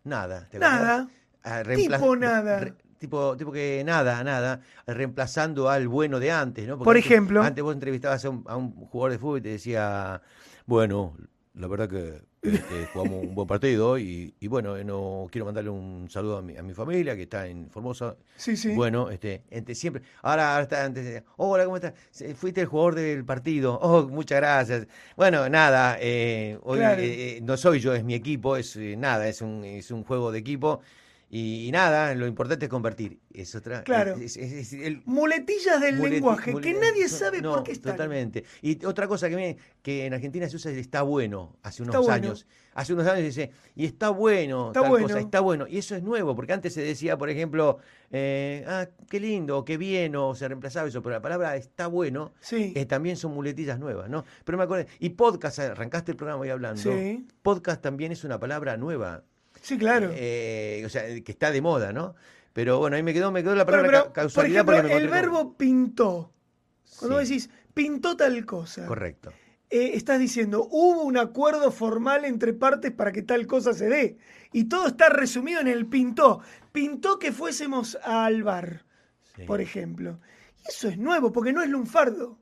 [0.03, 0.47] Nada.
[0.49, 1.07] ¿te Nada.
[1.43, 2.59] Ah, Tipo nada.
[2.59, 6.77] re- tipo, tipo que nada, nada, reemplazando al bueno de antes, ¿no?
[6.77, 7.43] Porque Por ejemplo.
[7.43, 10.21] Antes vos entrevistabas a un, a un jugador de fútbol y te decía,
[10.65, 11.15] bueno,
[11.53, 15.69] la verdad que este, jugamos un buen partido y, y bueno, eh, no quiero mandarle
[15.71, 18.15] un saludo a mi, a mi familia que está en Formosa.
[18.36, 18.73] Sí, sí.
[18.75, 20.03] Bueno, este, entre siempre.
[20.21, 21.23] Ahora, ahora está antes.
[21.38, 21.93] Hola, ¿cómo estás?
[22.36, 23.79] Fuiste el jugador del partido.
[23.81, 24.88] Oh, muchas gracias.
[25.15, 25.97] Bueno, nada.
[25.99, 27.01] eh, hoy Claro.
[27.01, 28.58] eh, eh, no soy yo, es mi equipo.
[28.58, 30.81] Es eh, nada, es un, es un juego de equipo.
[31.38, 33.19] Y, y nada, lo importante es convertir.
[33.34, 33.84] Es otra.
[33.84, 34.15] Claro.
[34.15, 37.91] es- es- es el- Muletillas del muleti- lenguaje que nadie sabe no, por qué están.
[37.91, 38.45] Totalmente.
[38.62, 41.93] Y otra cosa que, me- que en Argentina se usa es está bueno, hace unos
[41.95, 42.13] Está bueno.
[42.28, 42.48] años.
[42.74, 45.08] Hace unos años dice, y está bueno, Está tal bueno.
[45.08, 45.67] cosa, está bueno.
[45.67, 47.80] Y eso es nuevo, porque antes se decía, por ejemplo,
[48.12, 52.32] eh, ah, qué lindo, qué bien, o se reemplazaba eso, pero la palabra está bueno
[52.39, 52.71] Sí.
[52.78, 54.24] eh, también son muletillas nuevas, ¿no?
[54.45, 57.26] Pero me acuerdo, y podcast, arrancaste el programa hoy hablando, Sí.
[57.41, 59.24] podcast también es una palabra nueva,
[59.65, 60.12] Sí, claro.
[60.13, 62.15] eh, o sea, que está de moda, ¿no?
[62.54, 65.04] Pero bueno, ahí me quedó, me quedó la palabra pero, causalidad por ejemplo, porque me
[65.04, 66.31] el con- verbo pintó.
[67.00, 68.85] Cuando Sí, decís pintó tal cosa.
[68.85, 69.33] Correcto.
[69.71, 74.17] eh, estás diciendo, hubo un acuerdo formal entre partes para que tal cosa se dé.
[74.54, 76.42] Y todo está resumido en el pintó.
[76.71, 78.85] Pintó que fuésemos al bar,
[79.35, 79.44] Sí.
[79.46, 80.19] por ejemplo.
[80.63, 82.37] Y eso es nuevo, porque no es lunfardo.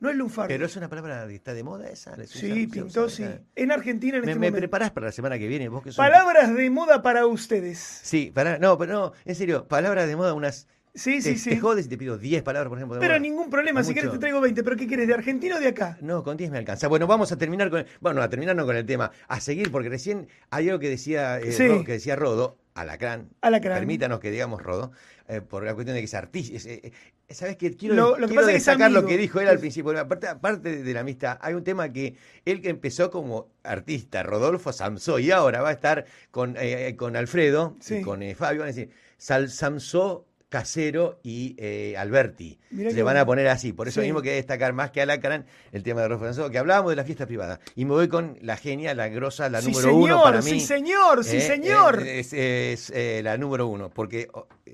[0.00, 0.48] No es lunfardo.
[0.48, 2.16] Pero es una palabra que está de moda esa.
[2.16, 3.24] ¿la se sí, pintó, sí.
[3.54, 4.58] En Argentina en ¿Me, este me momento.
[4.58, 5.68] preparás para la semana que viene?
[5.68, 7.78] Vos que sos- Palabras de moda para ustedes.
[8.02, 10.66] Sí, para, no, pero no, en serio, palabras de moda, unas.
[10.96, 11.50] Sí, te, sí, sí.
[11.50, 12.94] te jodes y te pido 10 palabras, por ejemplo.
[12.96, 13.18] de Pero moda.
[13.18, 15.08] ningún problema, Es si quieres te traigo 20, pero ¿qué quieres?
[15.08, 15.98] ¿De Argentina o de acá?
[16.00, 16.86] No, con 10 me alcanza.
[16.86, 17.84] Bueno, vamos a terminar con.
[18.00, 21.38] Bueno, a terminar no con el tema, a seguir, porque recién hay algo que decía,
[21.40, 21.84] eh, Sí.
[21.84, 23.30] Que decía Rodo, Alacrán.
[23.40, 23.78] Alacrán.
[23.78, 24.90] Permítanos que digamos Rodo,
[25.28, 26.68] eh, por la cuestión de que es artista.
[26.68, 26.92] eh,
[27.28, 27.74] eh, ¿Sabes qué?
[27.76, 29.98] Quiero, Lo- lo que quiero destacar lo que dijo él al principio.
[29.98, 34.72] Aparte, aparte de la amistad, hay un tema que él que empezó como artista, Rodolfo
[34.72, 37.96] Samsó, y ahora va a estar con, eh, con Alfredo Sí.
[37.96, 42.60] y con Fabio, van a decir, Sal, Samsó, Casero y eh, Alberti.
[42.70, 43.72] Mirá Se van a poner así.
[43.72, 44.06] Por eso Sí.
[44.06, 47.26] mismo que destacar más que Alacrán el tema de Rodolfo que hablábamos de la fiesta
[47.26, 47.58] privada.
[47.74, 50.50] Y me voy con la genia, la grosa, la sí, número señor, uno para mí.
[50.50, 52.02] sí, señor, sí, Eh, señor.
[52.06, 54.28] eh, es es, eh, la número uno, porque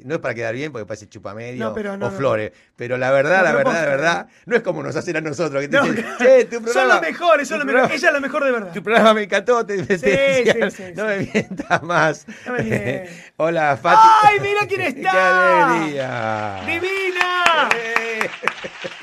[0.04, 3.42] no es para quedar bien, porque parece chupamedio No, o no, flores, pero la verdad,
[3.42, 6.02] la verdad, la verdad, no es como nos hacen a nosotros, que te No, dicen,
[6.02, 6.18] claro.
[6.18, 7.90] che, tu son los mejores, son los mejores.
[7.96, 8.72] Ella es la mejor de verdad.
[8.74, 12.26] Tu programa me encantó, te, te Sí, decían, sí, sí, no me mientas más.
[12.50, 13.08] Me.
[13.38, 14.08] Hola, Fati.
[14.24, 15.69] ¡Ay, mira quién está!
[15.70, 16.62] ¡Qué alegría!
[16.66, 17.68] ¡Divina!
[17.76, 18.28] Eh.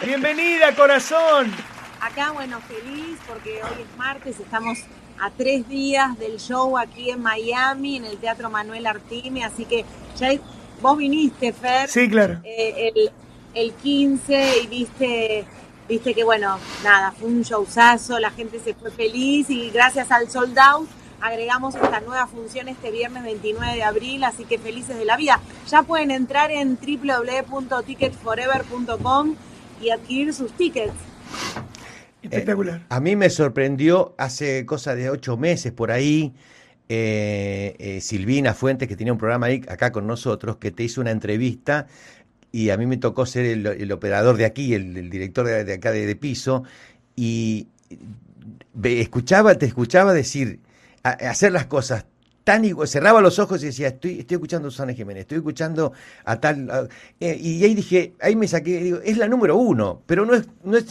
[0.06, 1.52] Bienvenida, corazón.
[2.02, 4.80] Acá, bueno, feliz porque hoy es martes, estamos
[5.20, 9.86] a tres días del show aquí en Miami, en el Teatro Manuel Artime, así que
[10.20, 10.30] ya
[10.82, 12.40] vos viniste, Fer, Sí, claro.
[12.44, 13.12] eh, el,
[13.54, 15.46] el 15 y viste,
[15.88, 20.30] viste que, bueno, nada, fue un showzazo, la gente se fue feliz y gracias al
[20.30, 20.90] sold out
[21.22, 25.42] agregamos esta nueva función este viernes 29 de abril, así que felices de la vida.
[25.68, 29.36] Ya pueden entrar en www.ticketforever.com
[29.80, 30.94] y adquirir sus tickets.
[32.22, 32.86] Espectacular.
[32.90, 36.36] A mí me sorprendió hace cosa de ocho meses por ahí.
[36.90, 41.02] eh, eh, Silvina Fuentes, que tenía un programa ahí acá con nosotros, que te hizo
[41.02, 41.88] una entrevista
[42.52, 45.64] y a mí me tocó ser el, el operador de aquí, el, el director de,
[45.66, 46.64] de acá de, de piso,
[47.16, 47.68] y
[48.84, 50.60] escuchaba, te escuchaba decir,
[51.04, 52.06] hacer las cosas
[52.48, 55.92] tan igual, cerraba los ojos y decía, estoy, estoy escuchando a Susana Jiménez, estoy escuchando
[56.24, 56.88] a tal, a-
[57.20, 60.48] eh, y ahí dije, ahí me saqué, digo, es la número uno, pero no es,
[60.64, 60.86] no es,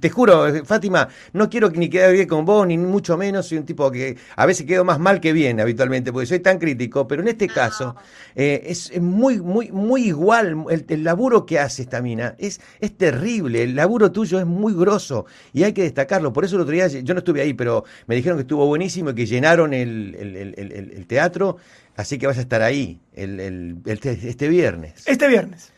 [0.00, 3.58] te juro, eh, Fátima, no quiero ni quedar bien con vos, ni mucho menos, soy
[3.58, 7.06] un tipo que a veces quedo más mal que bien habitualmente, porque soy tan crítico,
[7.06, 7.96] pero en este caso
[8.34, 12.62] eh, es, es muy, muy, muy igual, el, el laburo que hace esta mina, es,
[12.80, 16.62] es terrible, el laburo tuyo es muy grosso, y hay que destacarlo, por eso el
[16.62, 19.74] otro día, yo no estuve ahí, pero me dijeron que estuvo buenísimo y que llenaron
[19.74, 21.56] el, el- el- el- teatro,
[21.96, 25.02] así que vas a estar ahí el, el- el- este viernes.
[25.06, 25.72] Este viernes.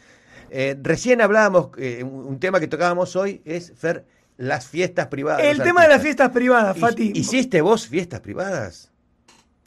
[0.51, 4.05] Eh, recién hablábamos, eh, un tema que tocábamos hoy es, Fer,
[4.37, 5.43] las fiestas privadas.
[5.45, 7.13] El tema de las fiestas privadas, ¿Y- Fati.
[7.15, 8.93] ¿Hiciste vos fiestas privadas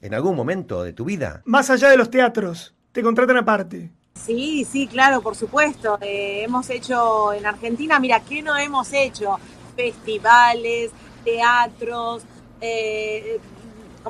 [0.01, 1.41] en algún momento de tu vida?
[1.45, 3.91] Más allá de los teatros, te contratan aparte.
[4.15, 5.97] Sí, sí, claro, por supuesto.
[6.01, 9.37] Eh, hemos hecho en Argentina, mira, ¿qué no hemos hecho?
[9.75, 10.91] Festivales,
[11.23, 12.23] teatros,
[12.61, 13.39] eh,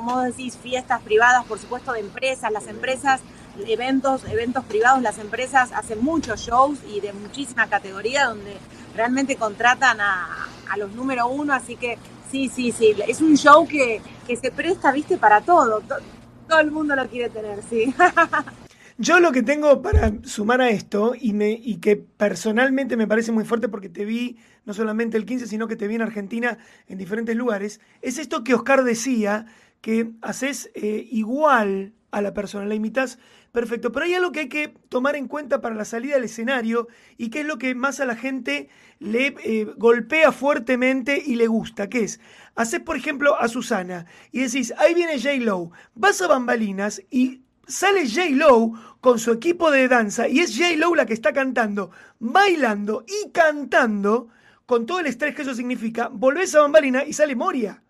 [0.00, 2.50] como decís, fiestas privadas, por supuesto, de empresas.
[2.50, 3.20] Las empresas,
[3.66, 8.56] eventos, eventos privados, las empresas hacen muchos shows y de muchísima categoría donde
[8.96, 11.98] realmente contratan a, a los número uno, así que
[12.30, 15.80] sí, sí, sí, es un show que, que se presta, viste, para todo.
[15.80, 15.98] To-
[16.48, 17.94] todo el mundo lo quiere tener, sí.
[18.98, 23.32] Yo lo que tengo para sumar a esto, y, me, y que personalmente me parece
[23.32, 26.58] muy fuerte porque te vi no solamente el 15, sino que te vi en Argentina
[26.86, 29.46] en diferentes lugares, es esto que Oscar decía,
[29.80, 33.18] que haces eh, igual a la persona, la imitas
[33.52, 33.92] perfecto.
[33.92, 37.30] Pero hay algo que hay que tomar en cuenta para la salida al escenario y
[37.30, 38.68] que es lo que más a la gente
[38.98, 42.20] le eh, golpea fuertemente y le gusta, que es,
[42.54, 45.36] haces por ejemplo a Susana y decís, ahí viene J.
[45.36, 48.30] Lowe, vas a bambalinas y sale J.
[48.30, 50.76] Lowe con su equipo de danza y es J.
[50.76, 54.28] Lowe la que está cantando, bailando y cantando
[54.66, 57.82] con todo el estrés que eso significa, volvés a bambalina y sale Moria.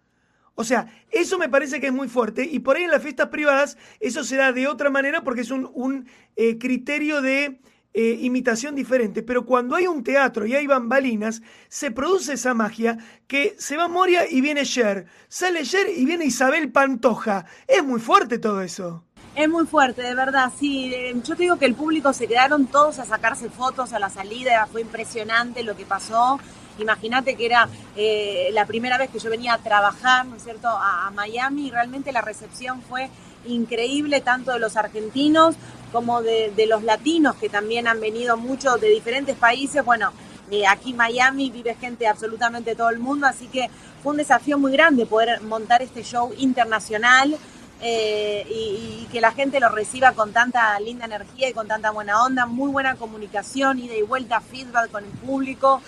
[0.54, 3.28] O sea, eso me parece que es muy fuerte y por ahí en las fiestas
[3.28, 7.60] privadas eso se da de otra manera porque es un, un, eh, criterio de
[7.92, 9.22] eh, imitación diferente.
[9.22, 13.88] Pero cuando hay un teatro y hay bambalinas, se produce esa magia que se va
[13.88, 17.46] Moria y viene Cher, sale Cher y viene Isabel Pantoja.
[17.66, 19.04] Es muy fuerte todo eso.
[19.34, 20.92] Es muy fuerte, de verdad, sí.
[20.92, 24.10] Eh, Yo te digo que el público se quedaron todos a sacarse fotos a la
[24.10, 26.40] salida, fue impresionante lo que pasó.
[26.80, 30.68] Imagínate que era eh, la primera vez que yo venía a trabajar, ¿no es cierto?,
[30.68, 33.10] a, Miami y realmente la recepción fue
[33.46, 35.56] increíble, tanto de los argentinos
[35.92, 39.84] como de, los latinos, que también han venido muchos de diferentes países.
[39.84, 40.12] Bueno,
[40.50, 43.70] Eh, aquí Miami vive gente de absolutamente todo el mundo, así que
[44.02, 47.36] fue un desafío muy grande poder montar este show internacional
[47.80, 51.92] eh, y, y que la gente lo reciba con tanta linda energía y con tanta
[51.92, 55.80] buena onda, muy buena comunicación, ida y vuelta, feedback con el público.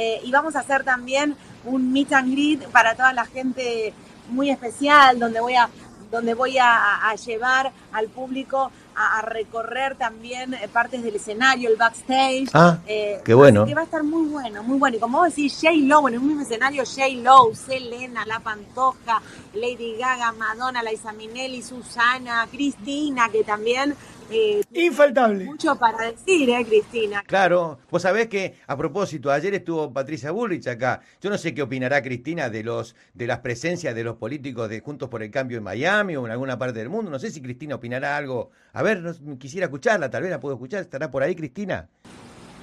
[0.00, 3.92] Eh, y vamos a hacer también un meet and greet para toda la gente
[4.28, 5.68] muy especial, donde voy a,
[6.10, 11.68] donde voy a, a llevar al público a, a recorrer también eh, partes del escenario,
[11.70, 12.48] el backstage.
[12.54, 13.62] Ah, Eh, qué bueno.
[13.62, 14.96] así que va a estar muy bueno, muy bueno.
[14.96, 19.20] Y como vos decís, J-Lo, en el mismo escenario, J-Lo, Selena, La Pantoja,
[19.54, 23.94] Lady Gaga, Madonna, Liza Minnelli, Susana, Cristina, que también
[24.30, 25.44] eh, Infaltable.
[25.44, 27.22] mucho para decir, ¿eh, Cristina?
[27.26, 31.00] Claro, vos sabés que a propósito, ayer estuvo Patricia Bullrich acá.
[31.20, 34.80] Yo no sé qué opinará Cristina de los de las presencias de los políticos de
[34.80, 37.10] Juntos por el Cambio en Miami o en alguna parte del mundo.
[37.10, 38.50] No sé si Cristina opinará algo.
[38.72, 40.80] A ver, no- quisiera escucharla, tal vez la puedo escuchar.
[40.82, 41.88] ¿Estará por ahí Cristina?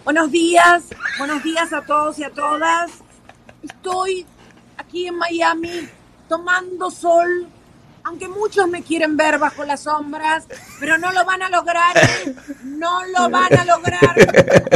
[0.03, 0.85] Buenos días,
[1.17, 2.91] buenos días a todos y a todas.
[3.63, 4.25] Estoy
[4.77, 5.89] aquí en Miami
[6.29, 7.47] tomando sol,
[8.05, 10.45] aunque muchos me quieren ver bajo las sombras,
[10.79, 12.35] pero no lo van a lograr, ¿eh?
[12.63, 14.15] no lo van a lograr.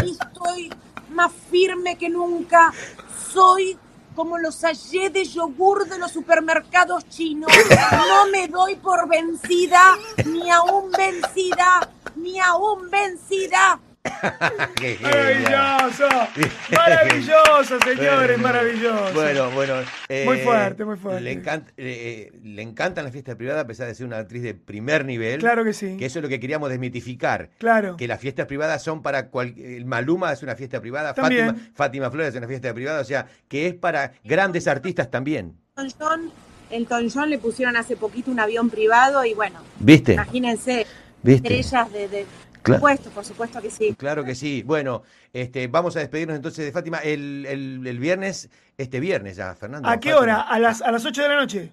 [0.03, 0.73] Y estoy
[1.11, 2.73] más firme que nunca.
[3.31, 3.77] Soy
[4.15, 7.51] como los sachets de yogur de los supermercados chinos.
[8.07, 13.79] No me doy por vencida, ni aún vencida, ni aún vencida.
[14.79, 15.01] Genial.
[15.01, 16.07] Maravilloso.
[16.71, 19.13] Maravilloso, señores, maravilloso.
[19.13, 19.73] Bueno, bueno.
[20.25, 21.21] Muy fuerte, muy fuerte.
[21.21, 24.41] Le, encanta, eh, eh, le encantan las fiestas privadas a pesar de ser una actriz
[24.43, 25.39] de primer nivel.
[25.39, 25.97] Claro que sí.
[25.97, 27.49] Que eso es lo que queríamos desmitificar.
[27.57, 27.97] Claro.
[27.97, 29.53] Que las fiestas privadas son para cual,
[29.85, 31.47] Maluma es una fiesta privada, También.
[31.47, 35.57] Fátima, Fátima Flores es una fiesta privada, o sea, que es para grandes artistas también.
[35.77, 36.31] Elton John,
[36.71, 40.13] Elton John le pusieron hace poquito un avión privado y bueno, ¿Viste?
[40.13, 40.85] imagínense,
[41.23, 41.59] ¿Viste?
[41.59, 42.25] estrellas de, de
[42.61, 42.81] Claro.
[42.81, 43.95] por supuesto, por supuesto que sí.
[43.97, 44.63] Claro que sí.
[44.63, 45.01] Bueno,
[45.33, 49.87] este, vamos a despedirnos entonces de Fátima el, el- el viernes, este viernes ya, Fernando.
[49.89, 50.21] ¿A qué Fátima.
[50.21, 50.41] hora?
[50.41, 51.71] ¿A las, a las 8 de la noche?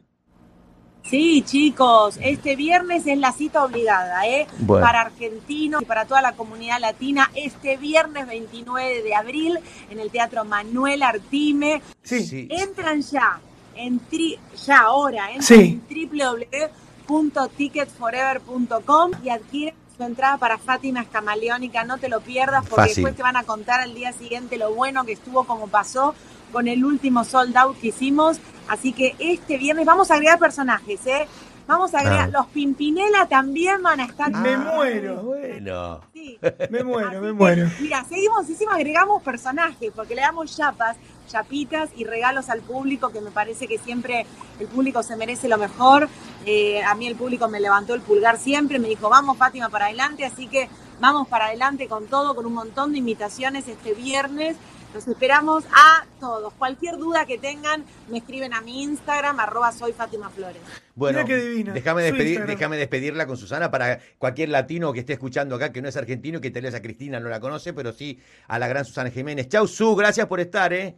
[1.03, 4.49] Sí, chicos, este viernes es la cita obligada, ¿eh?
[4.59, 4.85] Bueno.
[4.85, 9.57] Para argentinos y para toda la comunidad latina, este viernes 29 de abril
[9.89, 11.81] en el Teatro Manuel Artime.
[12.03, 12.25] Sí.
[12.25, 12.49] Sí.
[12.51, 13.39] Entran ya,
[13.77, 15.81] en tri- ya ahora, entran Sí.
[15.89, 22.97] en www.ticketsforever.com y adquieren su entrada para Fátima Escamaleónica, no te lo pierdas porque Fácil.
[22.97, 26.15] después te van a contar al día siguiente lo bueno que estuvo, como pasó
[26.53, 28.39] con el último sold out que hicimos.
[28.69, 31.27] Así que este viernes vamos a agregar personajes, ¿eh?
[31.67, 32.39] Vamos a agregar, Ah.
[32.39, 34.31] los Pimpinela también van a estar.
[34.31, 35.23] Me Ah, muero.
[35.23, 36.01] Bueno.
[36.13, 36.39] Sí.
[36.71, 37.69] Me muero, Así me que, muero.
[37.81, 40.97] Mira, seguimos, encima agregamos personajes, porque le damos chapas,
[41.29, 44.27] chapitas y regalos al público, que me parece que siempre
[44.61, 46.09] el público se merece lo mejor.
[46.45, 49.87] Eh, a mí el público me levantó el pulgar siempre, me dijo, vamos Fátima para
[49.87, 50.69] adelante, así que
[51.01, 54.57] vamos para adelante con todo, con un montón de invitaciones este viernes.
[54.95, 56.55] Los esperamos a todos.
[56.55, 60.63] Cualquier duda que tengan, me escriben a mi Instagram, arroba soy Fátima Flores.
[60.95, 61.19] Bueno.
[61.19, 65.89] Déjame, despedir, déjame despedirla con Susana para cualquier latino que esté escuchando acá, que no
[65.89, 68.87] es argentino, que tal vez a Cristina no la conoce, pero sí a la gran
[68.87, 69.49] Susana Jiménez.
[69.49, 70.97] Chau, Su, gracias por estar, ¿eh?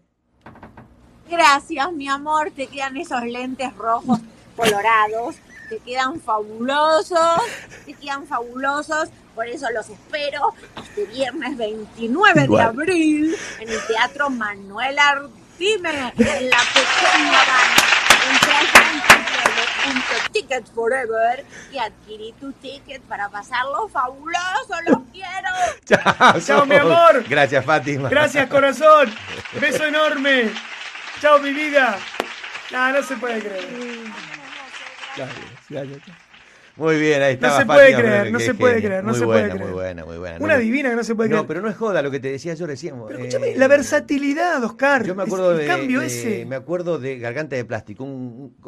[1.29, 2.51] Gracias, mi amor.
[2.55, 4.21] Te quedan esos lentes rojos
[4.57, 5.37] colorados.
[5.69, 7.41] Te quedan fabulosos.
[7.85, 9.11] Te quedan fabulosos.
[9.39, 12.61] Por eso los espero este viernes 29 Igual.
[12.61, 17.77] de abril en el Teatro Manuel Artime, en la pequeña Habana.
[20.33, 24.75] Tickets Forever y adquirí tu ticket para pasarlo fabuloso.
[24.89, 26.41] ¡Los quiero!
[26.45, 27.23] Chao, mi amor.
[27.29, 28.09] Gracias, Fátima.
[28.09, 29.15] Gracias, corazón.
[29.61, 30.51] Beso enorme.
[31.21, 31.97] Chao, mi vida.
[32.73, 33.69] No, no se puede creer.
[36.79, 39.45] Muy bien, ahí No estaba se puede creer, no se puede creer, no se puede
[39.51, 39.59] creer.
[39.65, 40.37] Muy buena, muy buena.
[40.39, 41.47] Una No, divina que no se puede No, creer.
[41.49, 42.95] pero no es joda lo que te decía yo recién.
[43.07, 45.05] Pero Eh, escúchame, la versatilidad, Oscar.
[45.05, 46.47] Yo me acuerdo el de, cambio ese.
[46.47, 48.05] me acuerdo de Garganta de Plástico,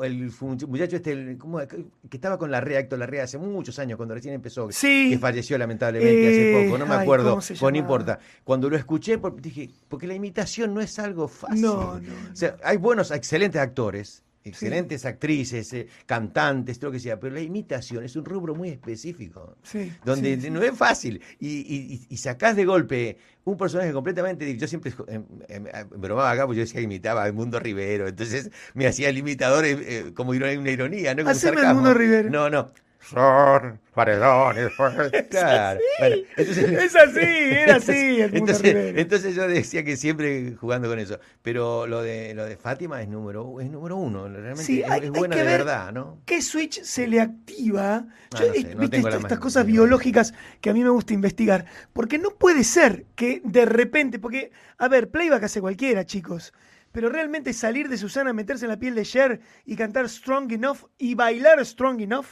[0.03, 0.33] el
[0.67, 1.87] muchacho este, el- ¿cómo- que
[2.17, 5.11] estaba con la Rea, Héctor Larrea hace muchos años, cuando recién empezó, Sí.
[5.11, 8.19] que falleció lamentablemente Eh, hace poco, no me acuerdo, ¿cómo se pues no importa.
[8.45, 11.63] Cuando lo escuché, dije, porque la imitación no es algo fácil.
[11.63, 17.01] No, no, O sea, hay buenos, excelentes actores, excelentes actrices, eh, cantantes, todo lo que
[17.01, 21.21] sea, pero la imitación es un rubro muy específico Sí, donde sí, no es fácil
[21.39, 26.47] y, y, y sacás de golpe un personaje completamente yo siempre eh, eh, bromaba acá
[26.47, 29.77] porque yo decía que imitaba a Edmundo Rivero entonces me hacía el imitador eh,
[30.09, 31.71] eh, como una ironía no Como sarcasmo.
[31.71, 32.31] Edmundo Rivero.
[32.31, 34.73] no no son paredones.
[35.31, 35.81] Claro.
[35.99, 41.19] Bueno, entonces- Es así, era así el entonces, yo decía que siempre jugando con eso.
[41.43, 44.29] Pero lo de lo de Fátima es número, es número uno.
[44.29, 46.19] Realmente Sí, es, hay- es hay buena que de ver verdad, ¿no?
[46.27, 48.07] ¿Qué switch se le activa?
[48.33, 50.91] Ah, Yo, no sé, eh, no ¿Viste tengo estas cosas biológicas que a mí me
[50.91, 51.65] gusta investigar?
[51.93, 56.53] Porque no puede ser que de repente, porque, a ver, playback hace cualquiera, chicos.
[56.93, 60.79] Pero realmente salir de Susana, meterse en la piel de Cher y cantar Strong Enough
[60.99, 62.27] y bailar Strong Enough,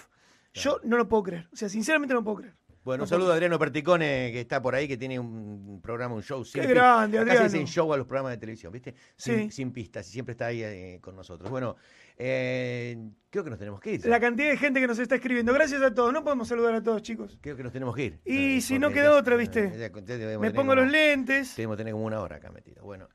[0.54, 1.48] yo no lo puedo creer.
[1.52, 2.54] O sea, sinceramente no lo puedo creer.
[2.84, 6.14] Bueno, No un saludo a Adriano Perticone, que está por ahí, que tiene un programa,
[6.14, 6.42] un show.
[6.44, 7.52] sin Qué grande, Acá se Adriano.
[7.52, 8.94] dicen show a los programas de televisión, ¿viste?
[9.16, 9.50] Sin, Sí.
[9.50, 11.50] sin pistas, y siempre está ahí eh, con nosotros.
[11.50, 11.76] Bueno,
[12.16, 12.96] eh,
[13.28, 14.06] creo que nos tenemos que ir.
[14.06, 15.52] La cantidad de gente que nos está escribiendo.
[15.52, 16.12] Gracias a todos.
[16.14, 17.38] No podemos saludar a todos, chicos.
[17.42, 18.20] Creo que nos tenemos que ir.
[18.24, 19.70] Y Eh, si no queda otra, eh, ¿viste?
[19.78, 21.56] ya- ya debemos Me pongo como- los lentes.
[21.56, 22.82] Debemos tener como una hora acá metido.
[22.84, 23.08] Bueno.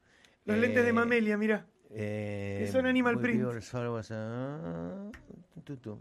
[0.46, 1.66] Los eh, lentes de Mamelia, mirá.
[1.90, 3.42] eh, que son Animal Print.
[5.64, 6.00] tu,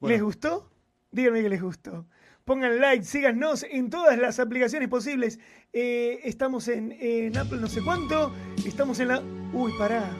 [0.00, 0.70] ¿Les gustó?
[1.10, 2.06] Díganme que les gustó.
[2.44, 5.38] Pongan like, síganos en todas las aplicaciones posibles.
[5.72, 8.32] Eh, estamos en, en Apple no sé cuánto.
[8.64, 9.22] Estamos en la...
[9.52, 10.10] Uy, pará.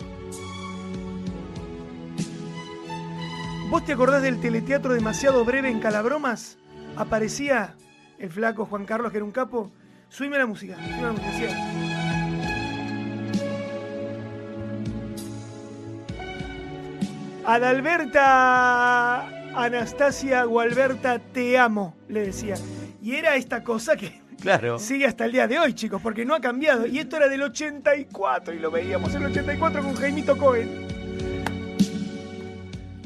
[3.70, 6.58] ¿Vos te acordás del teleteatro demasiado breve en Calabromas?
[6.96, 7.76] Aparecía
[8.18, 9.70] el flaco Juan Carlos, que era un capo.
[10.08, 10.76] Subime la música.
[10.76, 11.32] Subime la música.
[11.32, 11.46] sí.
[17.44, 22.54] Adalberta Anastasia Gualberta, te amo, le decía.
[23.02, 24.78] Y era esta cosa que claro.
[24.78, 26.86] sigue hasta el día de hoy, chicos, porque no ha cambiado.
[26.86, 30.86] Y esto era del 84 y lo veíamos en el 84 con Jaimito Cohen.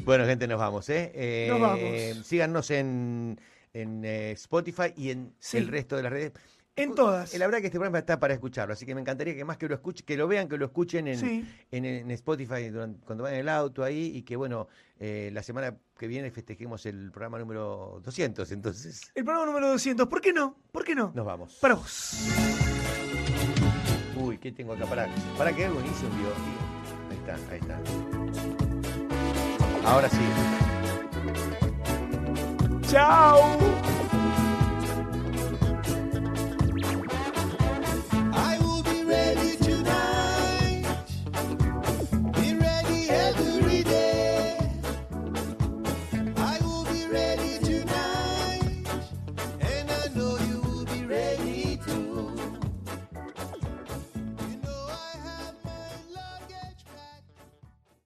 [0.05, 1.11] Bueno, gente, nos vamos, ¿eh?
[1.15, 2.27] Eh, Nos vamos.
[2.27, 3.39] Síganos en,
[3.73, 5.57] en eh, Spotify y en Sí.
[5.57, 6.33] el resto de las redes.
[6.75, 7.31] En todas.
[7.35, 9.67] La verdad que este programa está para escucharlo, así que me encantaría que más que
[9.67, 11.45] lo escuchen, que lo vean, que lo escuchen en, Sí.
[11.69, 14.67] en, en Spotify durante- cuando van en el auto ahí y que, bueno,
[14.99, 20.07] eh, la semana que viene festejemos el programa número 200, entonces El programa número 200.
[20.07, 20.55] ¿Por qué no?
[20.71, 21.11] ¿Por qué no?
[21.13, 21.59] nos vamos.
[21.61, 22.17] Para vos.
[24.17, 24.87] Uy, ¿qué tengo acá?
[24.87, 25.07] Para,
[25.37, 26.33] para que buenísimo video.
[27.11, 27.79] Ahí está, ahí está.
[29.87, 30.17] Ahora sí.
[32.89, 33.59] Chao.